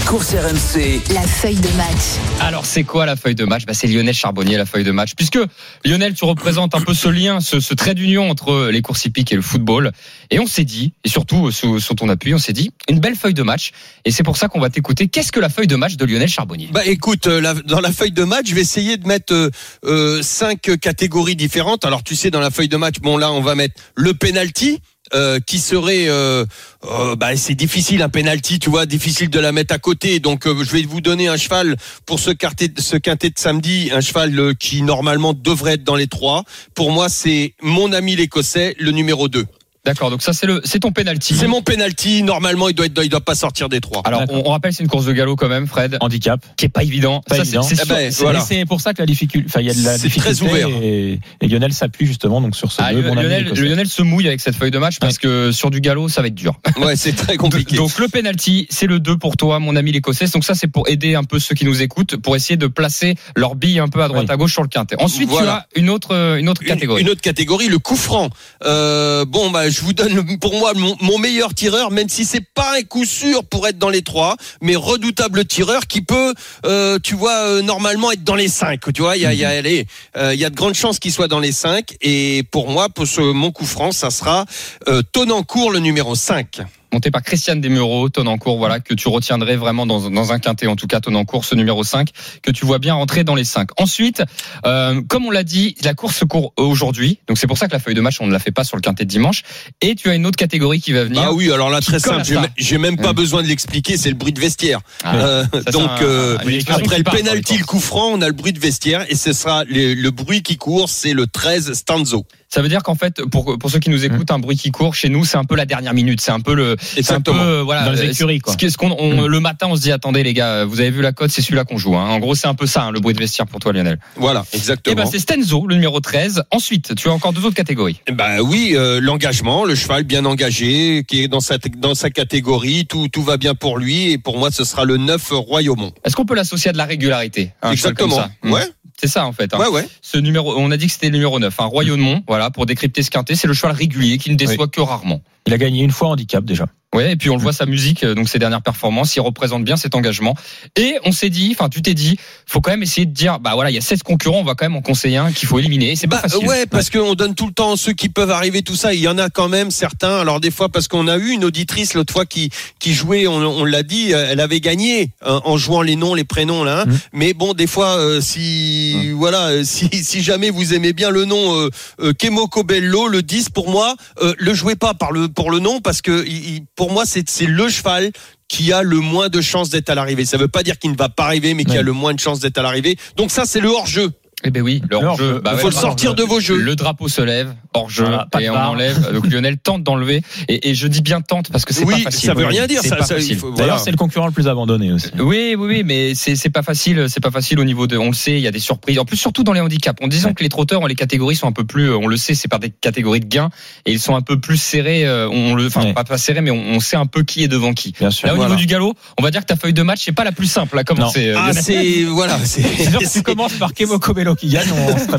[0.07, 1.01] RMC.
[1.13, 2.19] La feuille de match.
[2.39, 3.65] Alors, c'est quoi la feuille de match?
[3.65, 5.13] Bah, C'est Lionel Charbonnier, la feuille de match.
[5.17, 5.39] Puisque,
[5.83, 9.31] Lionel, tu représentes un peu ce lien, ce, ce trait d'union entre les courses hippiques
[9.33, 9.91] et le football.
[10.29, 13.15] Et on s'est dit, et surtout sous, sous ton appui, on s'est dit, une belle
[13.15, 13.71] feuille de match.
[14.05, 15.07] Et c'est pour ça qu'on va t'écouter.
[15.07, 16.69] Qu'est-ce que la feuille de match de Lionel Charbonnier?
[16.71, 19.49] Bah écoute, euh, la- dans la feuille de match, je vais essayer de mettre euh,
[19.85, 21.83] euh, cinq catégories différentes.
[21.83, 24.79] Alors tu sais, dans la feuille de match, bon là, on va mettre le penalty.
[25.13, 26.45] Euh, qui serait, euh,
[26.85, 30.19] euh, bah, c'est difficile un penalty, tu vois, difficile de la mettre à côté.
[30.19, 33.91] Donc euh, je vais vous donner un cheval pour ce quintet, ce quintet de samedi,
[33.93, 36.43] un cheval qui normalement devrait être dans les trois.
[36.73, 39.45] Pour moi, c'est mon ami l'écossais, le numéro 2
[39.85, 41.35] D'accord, donc ça, c'est le, c'est ton penalty.
[41.35, 42.23] C'est mon penalty.
[42.23, 44.01] Normalement, il doit être, il doit pas sortir des trois.
[44.05, 46.39] Alors, on, on rappelle, c'est une course de galop quand même, Fred, Handicap.
[46.57, 47.21] qui est pas évident.
[47.27, 47.61] Pas Ça, évident.
[47.61, 48.39] c'est, c'est Eh ben, C'est voilà.
[48.41, 50.41] c'est pour ça que la difficulté, enfin, il y a de la C'est difficulté très
[50.47, 50.67] ouvert.
[50.81, 54.55] Et, et Lionel s'appuie justement donc sur ce Ah, deux, Lionel, se mouille avec cette
[54.55, 56.59] feuille de match parce que sur du galop, ça va être dur.
[56.77, 57.75] Ouais, c'est très compliqué.
[57.77, 60.25] Donc le penalty, c'est le 2 pour toi, mon ami l'écossais.
[60.27, 63.15] Donc ça, c'est pour aider un peu ceux qui nous écoutent, pour essayer de placer
[63.35, 64.33] leurs billes un peu à droite Oui.
[64.33, 64.95] à gauche sur le quintet.
[64.99, 65.67] Ensuite, Voilà.
[65.73, 67.01] tu as une autre, une autre Une- catégorie.
[67.01, 68.29] Une, autre catégorie, le coup franc.
[68.65, 72.23] Euh, bon, bah, je vous donne le- pour moi mon, mon meilleur tireur, même si
[72.23, 76.33] c'est pas un coup sûr pour être dans les trois, mais redoutable tireur qui peut,
[76.65, 78.91] euh, tu vois, euh, normalement être dans les cinq.
[78.93, 79.85] Tu vois, il y a, il y a, allez,
[80.15, 81.95] euh, il y a de grandes chances qu'il soit dans les cinq.
[82.01, 84.45] Et pour moi, pour ce mon coup franc, ça sera
[84.87, 86.59] euh, Tonancourt, le numéro 5
[86.95, 90.77] monté par Christiane Desmureaux, Tonancourt, voilà, que tu retiendrais vraiment dans, dans un quintet, en
[90.77, 92.07] tout cas Tonancourt, ce numéro 5,
[92.41, 93.67] que tu vois bien rentrer dans les 5.
[93.77, 94.23] Ensuite,
[94.65, 97.73] euh, comme on l'a dit, la course se court aujourd'hui, donc c'est pour ça que
[97.73, 99.43] la feuille de match, on ne la fait pas sur le quintet de dimanche,
[99.81, 101.21] et tu as une autre catégorie qui va venir.
[101.25, 102.23] Ah oui, alors là, très simple,
[102.57, 103.13] j'ai même- pas Ouais.
[103.13, 104.79] besoin de l'expliquer, c'est le bruit de vestiaire.
[105.03, 106.37] Ah, Euh, donc, un- euh,
[106.69, 109.65] après le penalty, le coup franc, on a le bruit de vestiaire et ce sera
[109.65, 112.25] le, le bruit qui court, c'est le 13 Stanzo.
[112.55, 114.95] Ça veut dire qu'en fait, pour, pour ceux qui nous écoutent, un bruit qui court
[114.95, 116.21] chez nous, c'est un peu la dernière minute.
[116.21, 117.63] C'est un peu le, c'est un peu, Exactement.
[117.65, 118.53] voilà, Dans les écuries, quoi.
[118.53, 120.89] ce qui- ce qu'on, on- le matin, on se dit, attendez, les gars, vous avez
[120.89, 122.07] vu la cote, c'est celui-là qu'on joue, hein.
[122.07, 123.99] En gros, c'est un peu ça, hein, le bruit de vestiaire pour toi, Lionel.
[124.15, 124.95] Voilà, Et exactement.
[124.95, 126.43] ben, c'est Stenzo, le numéro 13.
[126.49, 127.99] Ensuite, tu as encore deux autres catégories.
[128.07, 132.09] Eh ben oui, euh, l'engagement, le cheval bien engagé, qui est dans sa dans sa
[132.09, 135.91] catégorie, tout tout va bien pour lui et pour moi ce sera le 9 Royaumont.
[136.05, 137.51] Est-ce qu'on peut l'associer à de la régularité?
[137.59, 138.15] comme Exactement.
[138.15, 138.29] ça?
[138.43, 138.51] Hmm.
[138.53, 138.63] Ouais,
[139.05, 139.53] C'est ça, en fait.
[139.53, 139.59] hein.
[139.59, 139.87] ouais, ouais.
[140.01, 143.03] Ce numéro, on a dit que c'était le numéro 9, un Royaumont, voilà, pour décrypter
[143.03, 143.35] ce quintet.
[143.35, 145.21] C'est le cheval régulier qui ne déçoit que rarement.
[145.45, 146.65] Il a gagné une fois handicap déjà.
[146.95, 149.63] Ouais, et puis on le voit sa musique, euh, donc ses dernières performances, il représente
[149.63, 150.35] bien cet engagement.
[150.75, 153.51] Et on s'est dit, enfin tu t'es dit, faut quand même essayer de dire, bah
[153.53, 155.59] voilà, il y a 16 concurrents, on va quand même en conseiller un qu'il faut
[155.59, 155.95] éliminer.
[155.95, 156.47] C'est pas Bah, facile.
[156.47, 158.93] ouais, parce qu'on donne tout le temps ceux qui peuvent arriver, tout ça.
[158.93, 160.17] Il y en a quand même certains.
[160.17, 163.35] Alors des fois, parce qu'on a eu une auditrice l'autre fois qui qui jouait, on,
[163.37, 166.81] on l'a dit, euh, elle avait gagné hein, en jouant les noms, les prénoms là.
[166.81, 166.85] hein.
[166.87, 166.99] Mhm.
[167.13, 171.25] Mais bon, des fois, euh, si voilà, euh, si si jamais vous aimez bien le
[171.25, 171.69] nom euh,
[172.01, 175.59] euh, Kemoko Bello, le 10 pour moi, euh, le jouez pas par le pour le
[175.59, 178.11] nom parce que il- il- pour moi c'est le cheval
[178.47, 180.23] qui a le moins de chances d'être à l'arrivée.
[180.23, 181.79] Ça veut pas dire qu'il ne va pas arriver, mais qui Ouais.
[181.79, 182.95] a le moins de chances d'être à l'arrivée.
[183.15, 184.11] Donc ça, c'est le hors-jeu.
[184.45, 185.41] Eh ben oui, le hors-jeu.
[185.43, 186.57] Bah Il ouais, faut le sortir de vos jeux.
[186.57, 188.71] Le drapeau se lève, hors jeu, Voilà, et on barre.
[188.71, 189.11] enlève.
[189.13, 190.21] Donc Lionel tente d'enlever.
[190.47, 192.27] Et, et je dis bien tente parce que c'est Oui, pas facile.
[192.27, 192.79] ça veut rien dire.
[192.83, 193.77] c'est Ça, D'ailleurs, voilà.
[193.79, 195.09] c'est le concurrent le plus abandonné aussi.
[195.19, 198.07] Oui, oui, oui, mais c'est c'est pas facile, c'est pas facile au niveau de, on
[198.07, 198.99] le sait, il y a des surprises.
[198.99, 200.01] En plus, surtout dans les handicaps.
[200.03, 200.33] En disant Ouais.
[200.35, 202.69] que les trotteurs, les catégories sont un peu plus, on le sait, c'est par des
[202.69, 203.49] catégories de gains
[203.85, 205.05] et ils sont un peu plus serrés.
[205.05, 205.93] euh, On le, enfin Ouais.
[205.93, 207.93] pas pas serrés, mais on, on sait un peu qui est devant qui.
[207.99, 208.27] Bien sûr.
[208.27, 208.49] Là, au Voilà.
[208.51, 210.47] niveau du galop, on va dire que ta feuille de match c'est pas la plus
[210.47, 211.29] simple à commencer.
[211.29, 214.49] euh, Ah, c'est voilà, c'est C'est sûr que si tu c'est- commences par Kemoko Qui
[214.49, 215.17] gagne, on serait.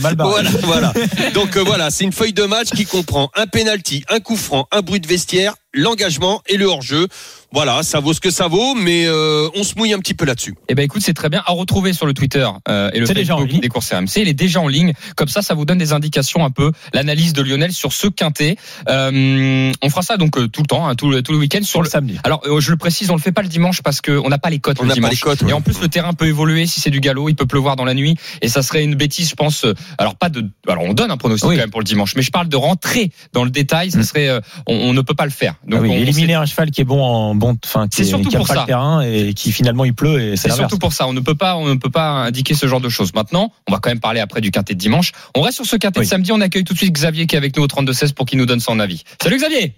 [1.32, 4.66] Donc euh, voilà, c'est une feuille de match qui comprend un penalty, un coup franc,
[4.72, 7.08] un bruit de vestiaire, l'engagement et le hors-jeu.
[7.52, 10.24] Voilà, ça vaut ce que ça vaut, mais euh, on se mouille un petit peu
[10.26, 10.54] là-dessus.
[10.68, 13.14] Eh ben écoute, c'est très bien à retrouver sur le Twitter euh, et le C'est
[13.14, 13.60] déjà en Facebook ligne.
[13.62, 14.16] des courses RMC.
[14.16, 14.92] Il est déjà en ligne.
[15.16, 18.56] Comme ça, ça vous donne des indications un peu l'analyse de Lionel sur ce quintet.
[18.88, 21.58] Euh, on fera ça donc euh, tout le temps, hein, tout, le, tout le week-end
[21.62, 21.86] sur Sur le.
[21.86, 22.18] le samedi.
[22.24, 24.50] Alors euh, je le précise, on le fait pas le dimanche parce qu'on n'a pas
[24.50, 26.66] les cotes On le n'a pas les cotes, Et en plus le terrain peut évoluer
[26.66, 29.30] si c'est du galop, il peut pleuvoir dans la nuit et ça serait une bêtise,
[29.30, 29.64] je pense.
[29.64, 30.44] euh, Alors pas de.
[30.68, 31.56] Alors on donne un pronostic Oui.
[31.56, 33.90] quand même pour le dimanche, mais je parle de rentrer dans le détail.
[33.92, 34.02] Ça Mm.
[34.02, 35.54] serait, euh, on, on ne peut pas le faire.
[35.66, 38.04] Donc Ah oui, on- on éliminer un cheval qui est bon en bon, enfin, qui,
[38.04, 38.60] surtout qui a pour pas ça.
[38.62, 41.06] le terrain et qui finalement il pleut et c'est surtout pour ça.
[41.06, 43.14] On ne peut pas, on ne peut pas indiquer ce genre de choses.
[43.14, 45.12] Maintenant, on va quand même parler après du quintet de dimanche.
[45.36, 46.06] On reste sur ce quintet Oui.
[46.06, 46.32] de samedi.
[46.32, 48.46] On accueille tout de suite Xavier qui est avec nous au 32-16 pour qu'il nous
[48.46, 49.04] donne son avis.
[49.22, 49.74] Salut Xavier.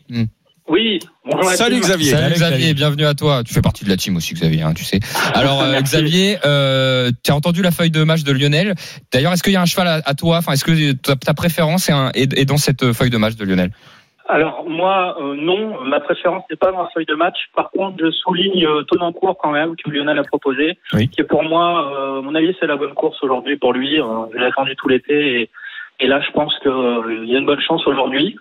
[0.70, 1.84] Oui, bonjour Salut team.
[1.84, 2.10] Xavier.
[2.10, 2.74] Salut Xavier, Xavier.
[2.74, 3.42] bienvenue à toi.
[3.42, 5.00] Tu fais partie de la team aussi Xavier, hein, tu sais.
[5.32, 5.80] Alors euh.
[5.82, 8.74] Xavier, euh, tu as entendu la feuille de match de Lionel?
[9.10, 10.36] D'ailleurs, est-ce qu'il y a un cheval à, à toi?
[10.36, 13.36] Enfin, est-ce que ta, ta préférence est, un- est- est dans cette feuille de match
[13.36, 13.72] de Lionel?
[14.30, 17.38] Alors moi, euh, non, ma préférence n'est pas dans la feuille de match.
[17.56, 21.08] Par contre, je souligne euh, Tonancourt quand même que Lionel a proposé, Oui.
[21.08, 23.98] qui est pour moi, euh, mon avis, c'est la bonne course aujourd'hui pour lui.
[23.98, 25.50] Euh, je l'ai attendu tout l'été et,
[26.00, 28.36] et là, je pense qu'il y a une bonne chance aujourd'hui.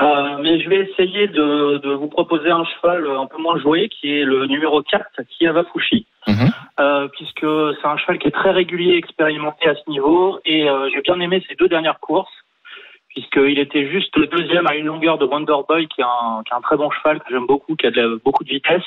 [0.00, 3.88] Euh, mais je vais essayer de, de vous proposer un cheval un peu moins joué,
[3.88, 5.04] qui est le numéro 4,
[5.38, 6.06] Kiava Fushi.
[6.26, 6.50] Mhm.
[6.80, 7.46] Euh, puisque
[7.80, 11.18] c'est un cheval qui est très régulier, expérimenté à ce niveau, et euh, j'ai bien
[11.20, 12.32] aimé ses deux dernières courses,
[13.14, 16.52] puisqu'il était juste le deuxième à une longueur de Wonder Boy, qui est un, qui
[16.52, 18.82] est un très bon cheval que j'aime beaucoup, qui a de la- beaucoup de vitesse.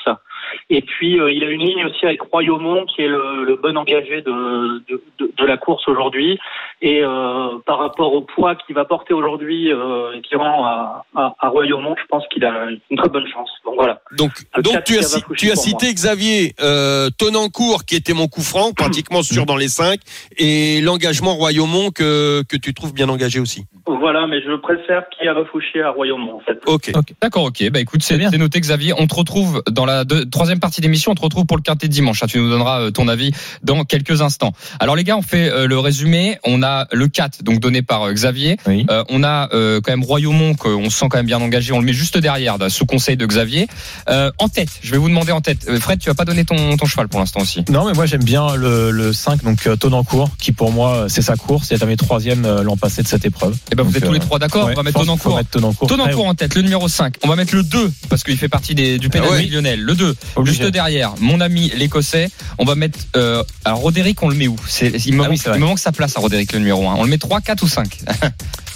[0.70, 3.76] Et puis euh, il a une ligne aussi avec Royaumont, qui est le, le bon
[3.76, 6.38] engagé de, de, de, de la course aujourd'hui.
[6.82, 11.34] Et euh, par rapport au poids qu'il va porter aujourd'hui, euh, qui rend à, à,
[11.38, 13.50] à Royaumont, je pense qu'il a une très bonne chance.
[13.64, 14.00] Donc voilà.
[14.18, 14.30] Donc,
[14.62, 19.22] donc tu as, tu as cité Xavier euh, Tonancourt qui était mon coup franc, pratiquement
[19.22, 20.00] sûr dans les cinq,
[20.36, 23.64] et l'engagement Royaumont que que tu trouves bien engagé aussi.
[23.86, 26.58] Voilà, mais je préfère qui a refouché à Royaumont en fait.
[26.66, 26.92] Ok.
[27.20, 27.70] D'accord, ok.
[27.70, 28.92] Bah écoute, c'est noté Xavier.
[28.96, 31.12] On te retrouve dans la deux- troisième partie d'émission.
[31.12, 32.22] On te retrouve pour le quintet de dimanche.
[32.22, 32.26] hein.
[32.28, 34.52] Tu nous donneras euh, ton avis dans quelques instants.
[34.80, 36.38] Alors les gars, on fait euh, le résumé.
[36.44, 38.56] On a le 4, donc donné par euh, Xavier.
[38.66, 38.86] Oui.
[38.90, 41.72] Euh, on a euh, quand même Royaumont qu'on sent quand même bien engagé.
[41.72, 43.66] On le met juste derrière, là, sous conseil de Xavier.
[44.08, 45.66] Euh, en tête, je vais vous demander en tête.
[45.68, 47.64] Euh, Fred, tu vas pas donner ton, ton cheval pour l'instant aussi.
[47.68, 51.22] Non, mais moi j'aime bien le, le 5, donc euh, Tonancourt, qui pour moi c'est
[51.22, 51.70] sa course.
[51.70, 53.56] Il a terminé troisième euh, l'an passé de cette épreuve.
[53.72, 54.66] Eh ben vous Donc, êtes tous les euh, trois d'accord.
[54.66, 55.40] ouais, on va mettre Tonancourt.
[55.50, 55.88] Tonancourt.
[55.88, 57.16] Tonancourt en tête, le numéro 5.
[57.22, 59.44] On va mettre le 2 parce qu'il fait partie des, du pénal Ah ouais.
[59.46, 59.80] de Lionel.
[59.82, 60.14] Le 2.
[60.36, 60.58] Obligé.
[60.58, 62.28] Juste derrière, mon ami l'écossais.
[62.58, 62.98] On va mettre.
[63.16, 64.56] Euh, alors Roderick, on le met où?
[64.66, 66.94] C'est il me, Ah oui, il me manque sa place à Roderick, le numéro 1.
[66.94, 67.98] On le met 3, 4 ou 5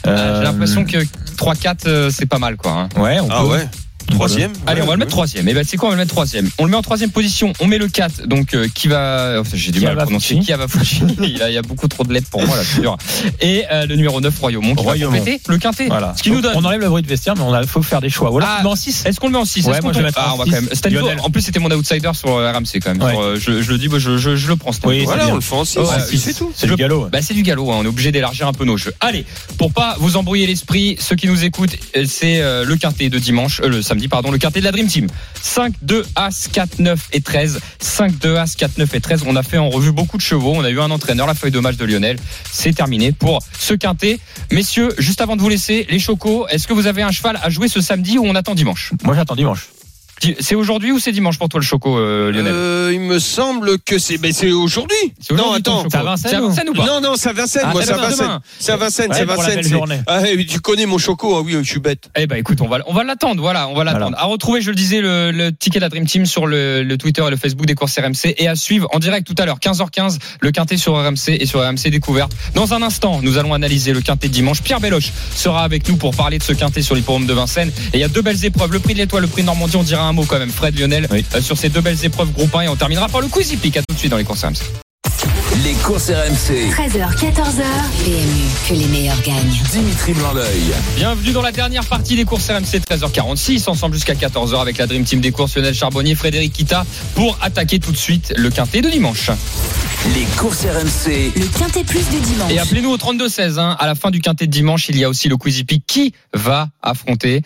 [0.06, 0.96] Euh, J'ai l'impression que
[1.36, 2.72] 3, 4, euh, c'est pas mal quoi.
[2.72, 2.88] hein.
[2.96, 3.48] Ouais, on Ah peut.
[3.48, 3.68] ouais.
[4.10, 4.52] Troisième.
[4.66, 5.48] Allez, on va le mettre troisième.
[5.48, 6.48] Et ben c'est quoi On va le mettre troisième?
[6.58, 7.52] On le met en troisième position.
[7.60, 9.40] On met le 4, donc euh, qui va.
[9.40, 10.38] oh, J'ai du mal à prononcer.
[10.38, 10.66] Qui va
[11.22, 12.96] il, y a, il y a beaucoup trop de lettres pour moi là, c'est dur.
[13.40, 14.74] Et euh, le numéro 9, Royaumont.
[14.74, 15.12] Qui Royaumont.
[15.12, 15.86] va compléter le quintet.
[15.88, 16.14] Voilà.
[16.16, 16.52] Ce qui nous donne.
[16.56, 18.30] On enlève le bruit de vestiaire, mais on a, faut faire des choix.
[18.30, 18.58] Voilà.
[18.62, 19.04] Ah, en 6.
[19.06, 20.44] Est-ce qu'on le met en 6 Ouais, moi, je vais mettre ah, en on va
[20.44, 20.50] six.
[20.82, 21.20] quand même.
[21.20, 23.02] En plus, c'était mon outsider sur euh, RMC quand même.
[23.02, 23.10] Ouais.
[23.12, 24.70] Sur, euh, je, je le dis, moi, je, je, je le prends.
[24.84, 25.32] Oui, Voilà, bien.
[25.32, 25.78] on le fait en six.
[25.78, 26.52] Ouais, C'est- c'est c'est tout.
[26.54, 27.08] C'est du galop.
[27.10, 27.76] Bah, c'est du galop, hein.
[27.80, 28.92] on est obligé d'élargir un peu nos jeux.
[29.00, 29.24] Allez,
[29.58, 33.82] pour pas vous embrouiller l'esprit, ceux qui nous écoutent, c'est le quintet de dimanche, le
[33.82, 35.06] samedi, pardon, le quintet de la Dream Team.
[35.42, 37.60] 5, 2, As, 4, 9 et 13.
[37.78, 39.24] 5, 2, As, 4, 9 et 13.
[39.26, 40.52] On a fait en revue beaucoup de chevaux.
[40.54, 42.16] On a eu un entraîneur, la feuille de match de Lionel.
[42.50, 44.18] C'est terminé pour ce quintet.
[44.50, 47.50] Messieurs, juste avant de vous laisser, les chocos, est-ce que vous avez un cheval à
[47.50, 48.92] jouer ce samedi ou on attend dimanche?
[49.04, 49.68] Moi j'attends dimanche.
[50.40, 53.78] C'est aujourd'hui ou c'est dimanche pour toi le choco, euh, Lionel Euh, il me semble
[53.78, 54.94] que c'est mais c'est aujourd'hui.
[55.20, 55.86] C'est aujourd'hui, Non, attends.
[55.90, 57.86] C'est à Vincennes C'est à ou- pas Non non, c'est à Vincennes, Ah, moi c'est
[57.88, 58.38] c'est à Vincennes.
[58.58, 60.02] C'est à Vincennes, c'est Vincennes.
[60.06, 62.10] Ah, oui, tu connais mon choco, ah oui, je suis bête.
[62.16, 64.08] Eh ben écoute, on va on va l'attendre, voilà, on va l'attendre.
[64.10, 64.20] Voilà.
[64.20, 66.96] À retrouver, je le disais, le, le ticket de la Dream Team sur le, le
[66.98, 69.58] Twitter et le Facebook des courses RMC et à suivre en direct tout à l'heure
[69.58, 72.32] 15h15 le quintet sur RMC et sur RMC découverte.
[72.54, 74.60] Dans un instant, nous allons analyser le quintet de dimanche.
[74.62, 77.96] Pierre Belloche sera avec nous pour parler de ce quintet sur l'hippodrome de Vincennes et
[77.98, 79.82] il y a deux belles épreuves, le prix de l'étoile, le prix de Normandie, on
[79.82, 80.50] dira un mot quand même.
[80.50, 81.24] Fred Lionel Oui.
[81.34, 83.76] euh, sur ces deux belles épreuves groupe 1 et on terminera par le quiz hippique.
[83.76, 84.58] À tout de suite dans les courses RMC.
[85.64, 86.70] Les courses RMC.
[86.70, 87.62] 13h, 14h.
[88.04, 89.58] PMU, que les meilleurs gagnent.
[89.70, 90.72] Dimitri Blanc-L'œil.
[90.96, 95.04] Bienvenue dans la dernière partie des courses RMC 13h46, ensemble jusqu'à 14h avec la Dream
[95.04, 98.88] Team des courses Lionel Charbonnier, Frédéric Kita pour attaquer tout de suite le quintet de
[98.90, 99.30] dimanche.
[100.14, 101.32] Les courses RMC.
[101.36, 102.50] Le quintet plus du dimanche.
[102.52, 103.58] Et appelez-nous au 32-16.
[103.58, 103.76] Hein.
[103.78, 105.84] À la fin du quintet de dimanche, il y a aussi le Quiz Hippique.
[105.86, 107.42] Qui va affronter?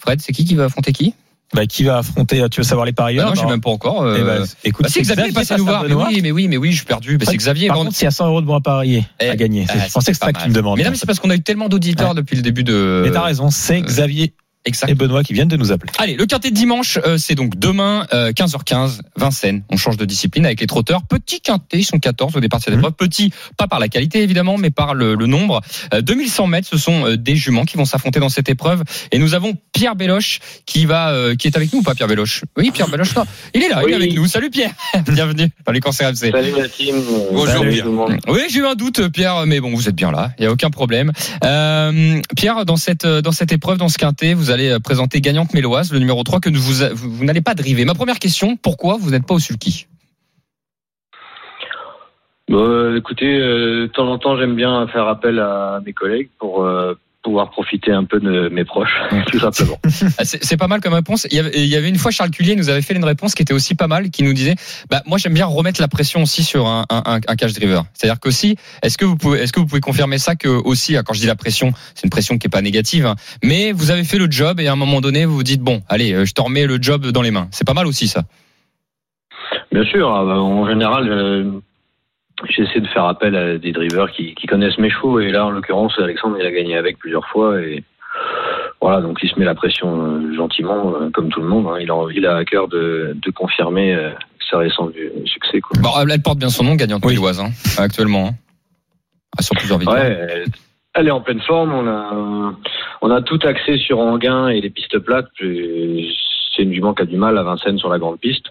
[0.00, 1.12] Fred, c'est qui qui va affronter qui?
[1.54, 3.70] Bah, qui va affronter Tu veux savoir les bah parieurs Non, je sais même pas
[3.70, 4.02] encore.
[4.02, 5.84] euh, ben, écoute, bah, c'est Xavier passé nous voir.
[5.84, 7.16] Mais oui, mais oui, mais oui, je suis perdu.
[7.16, 7.68] Bah, c'est Xavier.
[7.68, 9.64] Par Bon, contre, il y a 100 euros de bons à parier Eh, à gagner.
[9.70, 10.76] ah, je pensais que c'est ça que tu me demandes.
[10.76, 13.00] Mais non, mais c'est parce qu'on a eu tellement d'auditeurs depuis le début de.
[13.04, 14.90] Mais t'as raison, c'est Xavier Exact.
[14.90, 15.90] et Benoît qui viennent de nous appeler.
[15.98, 19.62] Allez, le quintet de dimanche, euh, c'est donc demain, euh, 15h15, Vincennes.
[19.70, 21.02] On change de discipline avec les trotteurs.
[21.04, 22.80] Petit quintet, ils sont 14 au départ de cette Mhm.
[22.80, 22.94] épreuve.
[22.94, 25.60] Petit, pas par la qualité évidemment, mais par le, le nombre.
[25.94, 28.82] Euh, 2100 mètres, ce sont euh, des juments qui vont s'affronter dans cette épreuve.
[29.12, 32.08] Et nous avons Pierre Béloche qui va, euh, qui est avec nous ou pas Pierre
[32.08, 32.42] Béloche?
[32.56, 33.24] Oui, Pierre Béloche, non.
[33.54, 34.26] il est là, il est avec nous.
[34.26, 34.72] Salut Pierre,
[35.06, 36.30] bienvenue dans les concerts MC.
[36.30, 36.96] Salut la team.
[37.32, 37.84] Bonjour, Salut Pierre.
[37.84, 38.16] tout le monde.
[38.28, 40.50] Oui, j'ai eu un doute, Pierre, mais bon, vous êtes bien là, il y a
[40.52, 41.12] aucun problème.
[41.44, 45.54] Euh, Pierre, dans cette dans cette épreuve, dans ce quintet, vous allez euh, présenter gagnante
[45.54, 47.84] méloise, le numéro 3 que vous vous, vous, vous n'allez pas driver.
[47.84, 49.86] Ma première question, pourquoi vous n'êtes pas au sulky?
[52.48, 56.30] Bon, euh, écoutez, euh, de temps en temps, j'aime bien faire appel à mes collègues
[56.38, 56.94] pour euh,
[57.28, 58.98] pouvoir profiter un peu de mes proches,
[59.30, 59.78] tout simplement.
[60.16, 61.26] Ah, C'est pas mal comme réponse.
[61.30, 63.34] Il y, avait, il y avait une fois Charles Cullier nous avait fait une réponse
[63.34, 64.54] qui était aussi pas mal, qui nous disait
[64.88, 67.84] bah moi j'aime bien remettre la pression aussi sur un, un, un, un cash driver.
[67.92, 71.02] C'est-à-dire qu'aussi, est-ce que vous pouvez est-ce que vous pouvez confirmer ça que aussi ah,
[71.02, 73.90] quand je dis la pression, c'est une pression qui est pas négative, hein, mais vous
[73.90, 76.24] avez fait le job et à un moment donné vous vous dites bon allez euh,
[76.24, 77.48] je te remets le job dans les mains.
[77.50, 78.22] C'est pas mal aussi ça.
[79.70, 81.60] Bien sûr, bah, en général, euh,
[82.48, 85.20] j'essaie de faire appel à des drivers qui, qui connaissent mes chevaux.
[85.20, 87.60] Et là, en l'occurrence, Alexandre, il a gagné avec plusieurs fois.
[87.60, 87.82] Et
[88.80, 91.66] voilà, donc il se met la pression euh, gentiment, euh, comme tout le monde.
[91.68, 91.78] hein.
[91.80, 94.10] Il, a, il a à cœur de, de confirmer euh,
[94.50, 95.60] ses récents du- succès.
[95.60, 95.80] Quoi.
[95.80, 97.14] Bon, elle porte bien son nom, gagnante Oui.
[97.14, 98.28] méloise, hein, actuellement.
[98.28, 98.34] hein.
[99.36, 99.94] Ah, sur plusieurs vidéos.
[99.94, 100.44] Ouais,
[100.94, 101.72] elle- est en pleine forme.
[101.72, 102.54] On a,
[103.02, 105.28] on a tout axé sur Anguin et les pistes plates.
[105.38, 108.46] C'est une jument qui a du mal à Vincennes sur la grande piste.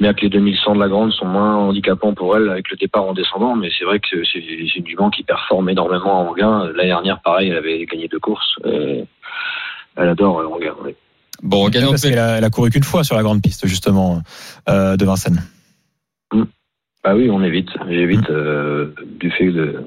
[0.00, 3.04] Mais avec les 2100 de la grande sont moins handicapants pour elle avec le départ
[3.04, 3.54] en descendant.
[3.56, 6.70] Mais c'est vrai que c'est une jument qui performe énormément à Anguin.
[6.74, 8.56] L'année dernière, pareil, elle avait gagné deux courses.
[8.64, 9.04] Euh,
[9.96, 10.74] elle adore euh, Anguin.
[10.84, 10.94] oui.
[11.42, 14.22] Bon, gagnante Parce qu'elle a, elle a couru qu'une fois sur la grande piste, justement,
[14.68, 15.42] euh, de Vincennes.
[16.32, 17.68] Bah oui, on évite.
[17.86, 19.84] J'évite euh, du fait de,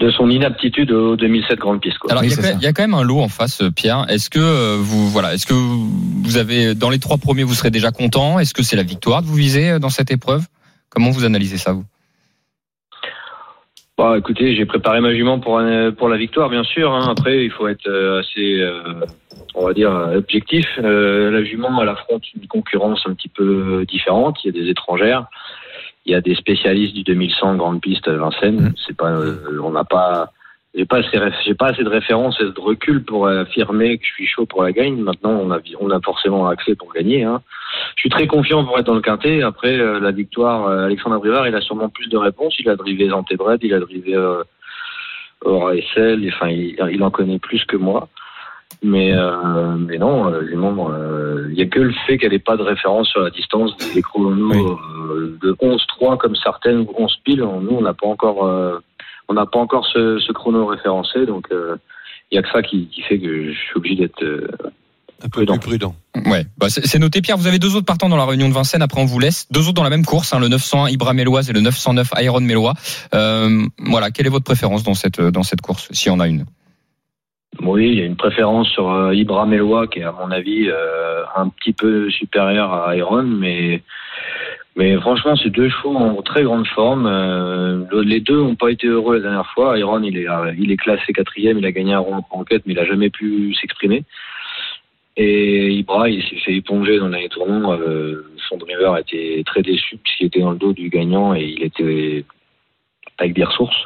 [0.00, 1.98] de son inaptitude aux 2007 grande piste.
[1.98, 2.10] Quoi.
[2.10, 3.28] Alors, Oui, il, y a quand même, il y a quand même un lot en
[3.28, 4.06] face, euh, Pierre.
[4.08, 7.70] Est-ce que euh, vous, voilà, est-ce que vous avez dans les trois premiers, vous serez
[7.70, 8.38] déjà content?
[8.40, 10.46] Est-ce que c'est la victoire que vous visez euh, dans cette épreuve?
[10.90, 11.84] Comment vous analysez ça, vous?
[13.96, 16.92] Bah, écoutez, j'ai préparé ma jument pour un- pour la victoire, bien sûr.
[16.92, 17.06] hein.
[17.16, 17.88] Après, il faut être
[18.20, 19.04] assez, euh,
[19.54, 20.66] on va dire, objectif.
[20.82, 24.38] Euh, la jument, elle affronte une concurrence un petit peu différente.
[24.42, 25.26] Il y a des étrangères,
[26.06, 28.74] il y a des spécialistes du 2100 grande piste Vincennes.
[28.86, 30.32] C'est pas, euh, on n'a pas,
[30.74, 31.00] j'ai pas
[31.44, 34.62] j'ai pas assez de références et de recul pour affirmer que je suis chaud pour
[34.62, 34.96] la gagne.
[34.96, 37.24] Maintenant, on a, on a forcément accès pour gagner.
[37.24, 37.42] Hein.
[37.96, 39.42] Je suis très confiant pour être dans le quintet.
[39.42, 42.54] Après euh, la victoire, euh, Alexandre Abrivard, il a sûrement plus de réponses.
[42.58, 44.42] Il a drivé Zantebred, il a drivé euh,
[45.44, 48.08] Aura-SL, enfin, il, il en connaît plus que moi.
[48.82, 52.56] Mais, euh, mais non, euh, euh, il y a que le fait qu'elle n'ait pas
[52.56, 54.78] de référence sur la distance des chronos
[55.10, 57.40] euh, de 11-3 comme certaines ou 11 piles.
[57.62, 58.78] Nous, on n'a pas encore, euh,
[59.28, 61.76] on n'a pas encore ce, ce chrono référencé, donc euh,
[62.30, 64.48] il y a que ça qui, qui fait que je suis obligé d'être euh,
[65.22, 65.94] Un peu plus prudent.
[66.26, 67.36] Ouais, bah c'est noté, Pierre.
[67.36, 68.82] Vous avez deux autres partants dans la réunion de Vincennes.
[68.82, 69.46] Après, on vous laisse.
[69.50, 72.40] Deux autres dans la même course, hein, le 901 Ibra Méloise et le 909 Iron
[72.40, 72.74] Mélois.
[73.14, 76.28] Euh, voilà, quelle est votre préférence dans cette dans cette course, s'il y en a
[76.28, 76.44] une?
[77.62, 80.68] Oui, il y a une préférence sur euh, Ibra Melois qui est à mon avis
[80.68, 83.82] euh, un petit peu supérieur à Iron, mais
[84.76, 87.06] mais franchement, c'est deux chevaux en très grande forme.
[87.06, 89.78] Euh, le- les deux n'ont pas été heureux la dernière fois.
[89.78, 92.62] Iron, il est euh, il est classé quatrième, il a gagné un rond en enquête,
[92.66, 94.02] mais il a jamais pu s'exprimer.
[95.16, 97.72] Et Ibra, il s'est fait éponger dans tournants.
[97.72, 101.62] Euh, son driver était très déçu puisqu'il était dans le dos du gagnant et il
[101.62, 102.24] était
[103.18, 103.76] avec des ressources.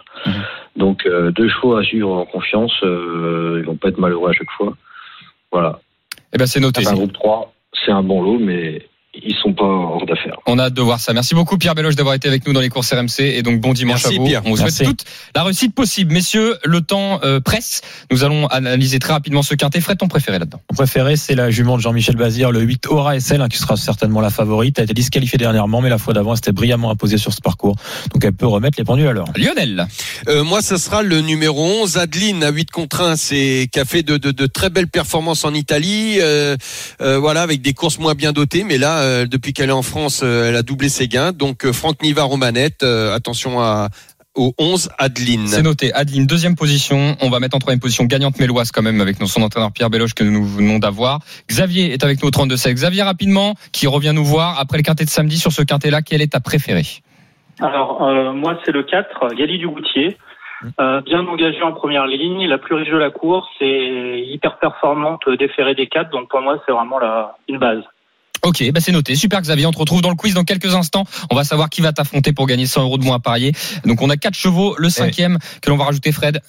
[0.76, 4.32] Donc euh, deux chevaux à suivre en confiance, euh, ils vont pas être malheureux à
[4.32, 4.76] chaque fois.
[5.50, 5.80] Voilà.
[6.32, 6.82] Eh ben, c'est noté.
[6.82, 7.52] C'est un groupe 3.
[7.84, 8.86] c'est un bon lot, mais
[9.22, 10.36] ils sont pas hors d'affaire.
[10.46, 11.12] On a hâte de voir ça.
[11.12, 13.72] Merci beaucoup Pierre Belloche d'avoir été avec nous dans les courses RMC et donc bon
[13.72, 14.26] dimanche Merci, à vous.
[14.26, 14.42] Pierre.
[14.44, 14.84] On vous souhaite Merci.
[14.84, 15.04] toute
[15.34, 16.12] la réussite possible.
[16.12, 17.80] Messieurs, le temps euh, presse.
[18.10, 19.80] Nous allons analyser très rapidement ce quintet.
[19.80, 20.60] Fred, ton préféré là-dedans?
[20.70, 23.76] Mon préféré, c'est la jument de Jean-Michel Bazir, le 8 Aura SL, hein, qui sera
[23.76, 24.78] certainement la favorite.
[24.78, 27.40] Elle a été disqualifiée dernièrement, mais la fois d'avant, elle s'était brillamment imposée sur ce
[27.40, 27.76] parcours.
[28.12, 29.28] Donc elle peut remettre les pendules à l'heure.
[29.36, 29.86] Lionel.
[30.28, 33.84] Euh, moi, ça sera le numéro 11, Adeline, à 8 contre 1, c'est, qui a
[33.84, 36.56] fait de, de, de très belles performances en Italie, euh,
[37.00, 39.82] euh, voilà, avec des courses moins bien dotées, mais là, euh, depuis qu'elle est en
[39.82, 41.32] France, euh, elle a doublé ses gains.
[41.32, 43.88] Donc, euh, Franck Niva Romanette, euh, attention à,
[44.34, 45.46] au 11, Adeline.
[45.46, 45.92] C'est noté.
[45.92, 47.16] Adeline, deuxième position.
[47.20, 50.14] On va mettre en troisième position gagnante méloise quand même avec son entraîneur Pierre Belloche
[50.14, 51.20] que nous venons d'avoir.
[51.48, 54.82] Xavier est avec nous au 32 7 Xavier, rapidement, qui revient nous voir après le
[54.82, 56.02] quintet de samedi sur ce quintet-là.
[56.02, 56.86] Quel est ta préférée?
[57.60, 60.16] Alors, euh, moi, c'est le 4, Gali du Goutier.
[60.80, 65.28] Euh, bien engagé en première ligne, la plus riche de la course et hyper performante
[65.38, 66.10] déférée des 4.
[66.10, 67.82] Donc, pour moi, c'est vraiment la, une base.
[68.42, 69.16] Ok, bah c'est noté.
[69.16, 71.04] Super Xavier, on te retrouve dans le quiz dans quelques instants.
[71.30, 73.52] On va savoir qui va t'affronter pour gagner 100 euros de moins à parier.
[73.84, 76.40] Donc on a quatre chevaux, le cinquième que l'on va rajouter Fred,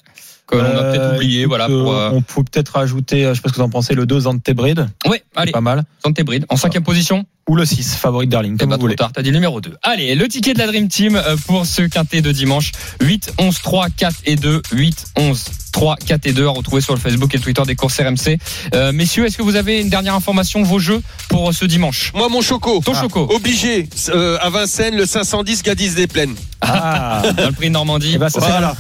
[0.49, 1.41] que l'on a peut-être oublié.
[1.41, 1.67] écoute, Voilà.
[1.67, 4.05] Pour, On peut peut-être rajouter, euh, je sais pas ce que vous en pensez, le
[4.05, 4.87] 2 Antebrid.
[5.07, 5.83] Ouais, allez, Pas mal.
[6.03, 6.45] Santé Bride.
[6.49, 8.95] En cinquième position Ou le 6, favorite Darling, Eh comme ben, vous trop voulez.
[8.95, 9.75] tard, t'as dit le numéro 2.
[9.83, 12.71] Allez, le ticket de la Dream Team euh, pour ce quintet de dimanche.
[13.01, 14.61] 8, 11, 3, 4 et 2.
[14.71, 17.75] 8, 11, 3, 4 et 2 à retrouver sur le Facebook et le Twitter des
[17.75, 18.37] courses RMC.
[18.73, 22.11] Euh, messieurs, est-ce que vous avez une dernière information, vos jeux pour ce dimanche?
[22.15, 22.81] Moi, mon choco.
[22.83, 23.27] Ton choco.
[23.33, 26.35] Obligé, euh, à Vincennes, le 510 Gadis des Plaines.
[26.61, 28.11] Ah, Dans le prix de Normandie.
[28.15, 28.75] Eh ben, ça, Voilà.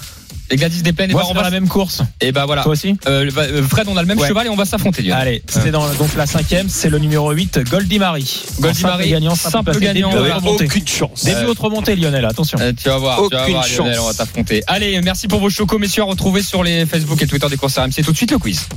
[0.51, 2.01] Les Gladys des Plaines, et ben, on va la même course.
[2.21, 2.63] Et ben voilà.
[2.63, 2.95] Toi aussi?
[3.07, 4.27] Euh, euh, Fred, on a le même Ouais.
[4.27, 5.01] cheval et on va s'affronter.
[5.03, 5.21] Lionel.
[5.21, 8.43] Allez, c'est dans donc la cinquième, c'est le numéro 8, Goldie Marie.
[8.59, 10.11] Goldie Marie, gagnant, simple gagnant.
[10.45, 11.23] Aucune chance.
[11.23, 12.57] Début autre montée, Lionel, attention.
[12.61, 14.03] Euh, tu vas voir, tu vas Aucune voir Lionel, chance.
[14.03, 14.63] on va t'affronter.
[14.67, 17.77] Allez, merci pour vos chocos, messieurs, à retrouver sur les Facebook et Twitter des courses
[17.77, 18.01] RMC.
[18.03, 18.67] Tout de suite le quiz.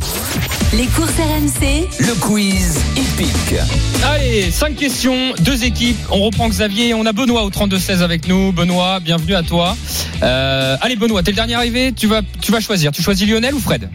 [0.74, 3.58] Les courses RMC, Le quiz épique.
[4.04, 5.98] Allez, cinq questions, deux équipes.
[6.10, 8.52] On reprend Xavier et on a Benoît au 32-16 avec nous.
[8.52, 9.76] Benoît, bienvenue à toi.
[10.22, 11.56] Euh, allez, Benoît, t'es le dernier
[11.96, 12.90] Tu vas, tu vas choisir.
[12.90, 13.88] Tu choisis Lionel ou Fred?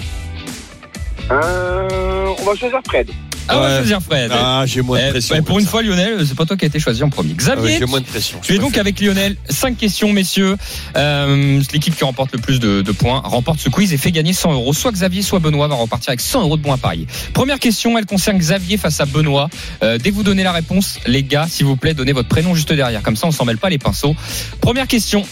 [1.29, 3.09] Euh, on va choisir Fred.
[3.49, 3.75] Ah, on va Ouais.
[3.77, 4.31] choisir Fred.
[4.33, 5.35] Ah, j'ai moins de Eh, pression.
[5.35, 5.71] bah, pour une ça.
[5.71, 7.31] fois, Lionel, c'est pas toi qui as été choisi en premier.
[7.39, 8.39] Ah ouais, Xavier, j'ai moins de pression.
[8.41, 9.35] Tu es donc avec Lionel.
[9.49, 10.55] Cinq questions, messieurs.
[10.97, 14.31] Euh, L'équipe qui remporte le plus de, de points remporte ce quiz et fait gagner
[14.33, 14.73] 100 euros.
[14.73, 17.07] Soit Xavier, soit Benoît va repartir avec 100 euros de bons à parier.
[17.33, 19.49] Première question, elle concerne Xavier face à Benoît.
[19.83, 22.53] Euh, dès que vous donnez la réponse, les gars, s'il vous plaît, donnez votre prénom
[22.55, 23.01] juste derrière.
[23.01, 24.15] Comme ça, on s'en mêle pas les pinceaux.
[24.61, 25.25] Première question.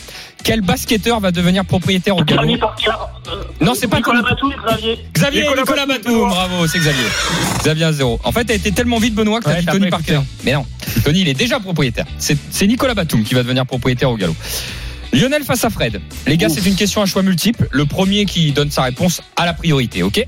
[0.43, 2.91] Quel basketteur va devenir propriétaire au galop Tony Parker.
[3.27, 4.21] euh, Non, c'est pas Nicolas.
[4.21, 4.99] Batum, Xavier.
[5.13, 7.03] Xavier, Nicolas, Nicolas bravo, c'est Xavier.
[7.59, 8.19] Xavier à zéro.
[8.23, 9.89] En fait, t'as été tellement vite, Benoît, que t'as Ouais, dit Tony.
[9.89, 10.19] Parker.
[10.43, 10.65] Mais non,
[11.03, 12.05] Tony, il est déjà propriétaire.
[12.19, 14.35] C'est c'est Nicolas Batum qui va devenir propriétaire au galop.
[15.15, 16.01] Lionel face à Fred.
[16.27, 17.67] Les gars, c'est une question à choix multiple.
[17.71, 20.25] Le premier qui donne sa réponse a la priorité, ok?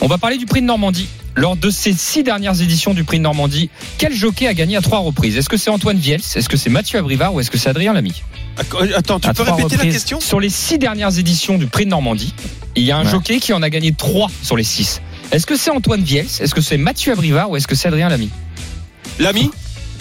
[0.00, 1.08] On va parler du prix de Normandie.
[1.34, 4.80] Lors de ces six dernières éditions du prix de Normandie, quel jockey a gagné à
[4.80, 5.36] trois reprises?
[5.36, 6.20] Est-ce que c'est Antoine Viels?
[6.34, 7.32] Est-ce que c'est Mathieu Abrivard?
[7.32, 8.22] Ou est-ce que c'est Adrien Lamy?
[8.96, 10.20] Attends, tu À peux répéter la question?
[10.20, 12.34] Sur les six dernières éditions du prix de Normandie,
[12.76, 13.10] il y a un Ouais.
[13.10, 15.00] jockey qui en a gagné trois sur les six.
[15.30, 16.26] Est-ce que c'est Antoine Viels?
[16.40, 17.50] Est-ce que c'est Mathieu Abrivard?
[17.50, 18.30] Ou est-ce que c'est Adrien Lamy?
[19.20, 19.50] L'ami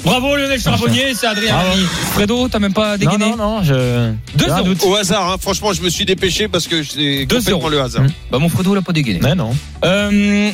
[0.08, 1.82] Bravo Lionel Charbonnier, c'est Adrien Bravo.
[2.14, 3.74] Fredo, t'as même pas Non, dégainé non, non, je.
[4.36, 4.68] Deux j'ai un zéro.
[4.68, 4.84] doute.
[4.84, 5.36] Au hasard, hein.
[5.40, 6.76] franchement, je me suis dépêché parce que
[7.26, 8.04] Deux complètement le hasard.
[8.04, 8.12] Mmh.
[8.32, 9.20] Bah mon Fredo l'a pas dégainé.
[9.22, 9.54] Mais non.
[9.84, 10.50] Euh,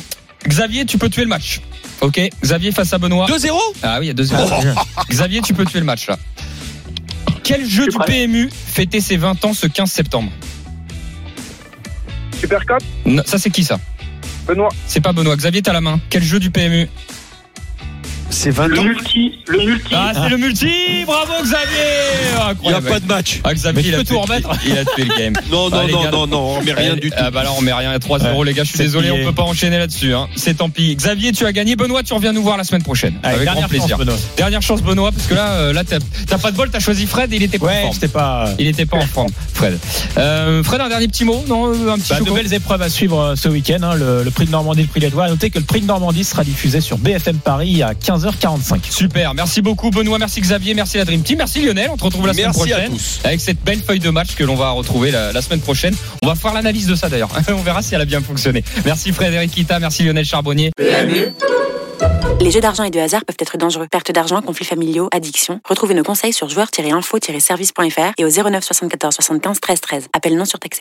[0.48, 1.60] Xavier, tu peux tuer le match.
[2.00, 3.26] Ok, Xavier face à Benoît.
[3.28, 3.52] 2-0
[3.84, 4.42] Ah oui, il y a 2 0
[5.10, 6.18] Xavier, tu peux tuer le match là.
[7.44, 8.06] Quel jeu Je du prêt.
[8.26, 10.32] PMU fêtait ses 20 ans ce 15 septembre?
[12.40, 13.78] Super Cup, Non, Ça c'est qui ça?
[14.48, 14.68] Benoît.
[14.86, 15.36] C'est pas Benoît.
[15.36, 16.00] Xavier, t'as la main.
[16.10, 16.88] Quel jeu du PMU
[18.34, 18.84] C'est 20 Le ans.
[18.84, 19.94] multi, le multi.
[19.94, 20.68] Ah, c'est le multi
[21.06, 23.40] Bravo Xavier Il n'y a pas de match.
[23.44, 24.50] Ah, Xavier, il tout remettre.
[24.66, 25.34] Il a tué le game.
[25.52, 26.10] Non, non, Ah, non, gars.
[26.10, 27.16] non, non, on met rien du tout.
[27.16, 28.44] Ah bah là on met rien, 3-0 Ouais.
[28.46, 30.14] les gars, je suis C'est désolé, on peut pas enchaîner là-dessus.
[30.14, 30.28] Hein.
[30.36, 30.96] C'est tant pis.
[30.96, 31.76] Xavier, tu as gagné.
[31.76, 33.14] Benoît, tu reviens nous voir la semaine prochaine.
[33.22, 33.88] Allez, avec grand dernière plaisir.
[33.90, 34.16] chance, Benoît.
[34.36, 37.32] Dernière chance Benoît, parce que là, euh, là t'as pas de bol, t'as choisi Fred
[37.32, 37.94] et il était pas en Ouais, forme.
[37.94, 38.50] c'était pas.
[38.58, 39.78] Il était pas en forme, Fred.
[40.18, 42.88] Euh, Fred, un dernier petit mot, non euh, Un petit Bah, de belles épreuves à
[42.88, 43.78] suivre euh, ce week-end.
[43.82, 45.30] hein, le, le prix de Normandie, le prix d'Étoile.
[45.30, 47.94] Notez que le prix de Normandie sera diffusé sur BFM Paris à
[48.24, 48.90] 15h45.
[48.90, 52.26] Super, merci beaucoup Benoît, merci Xavier, merci la Dream Team, merci Lionel, on te retrouve
[52.26, 53.20] la semaine Merci à prochaine tous.
[53.24, 55.94] avec cette belle feuille de match que l'on va retrouver la, la semaine prochaine.
[56.22, 58.64] On va faire l'analyse de ça d'ailleurs, on verra si elle a bien fonctionné.
[58.84, 60.70] Merci Frédéric Kita, merci Lionel Charbonnier.
[62.40, 63.86] Les jeux d'argent et de hasard peuvent être dangereux.
[63.90, 65.60] Perte d'argent, conflits familiaux, addiction.
[65.66, 70.08] Retrouvez nos conseils sur joueurs-info-service.fr et au 09 74 75 13 13.
[70.12, 70.72] Appel non surtaxé.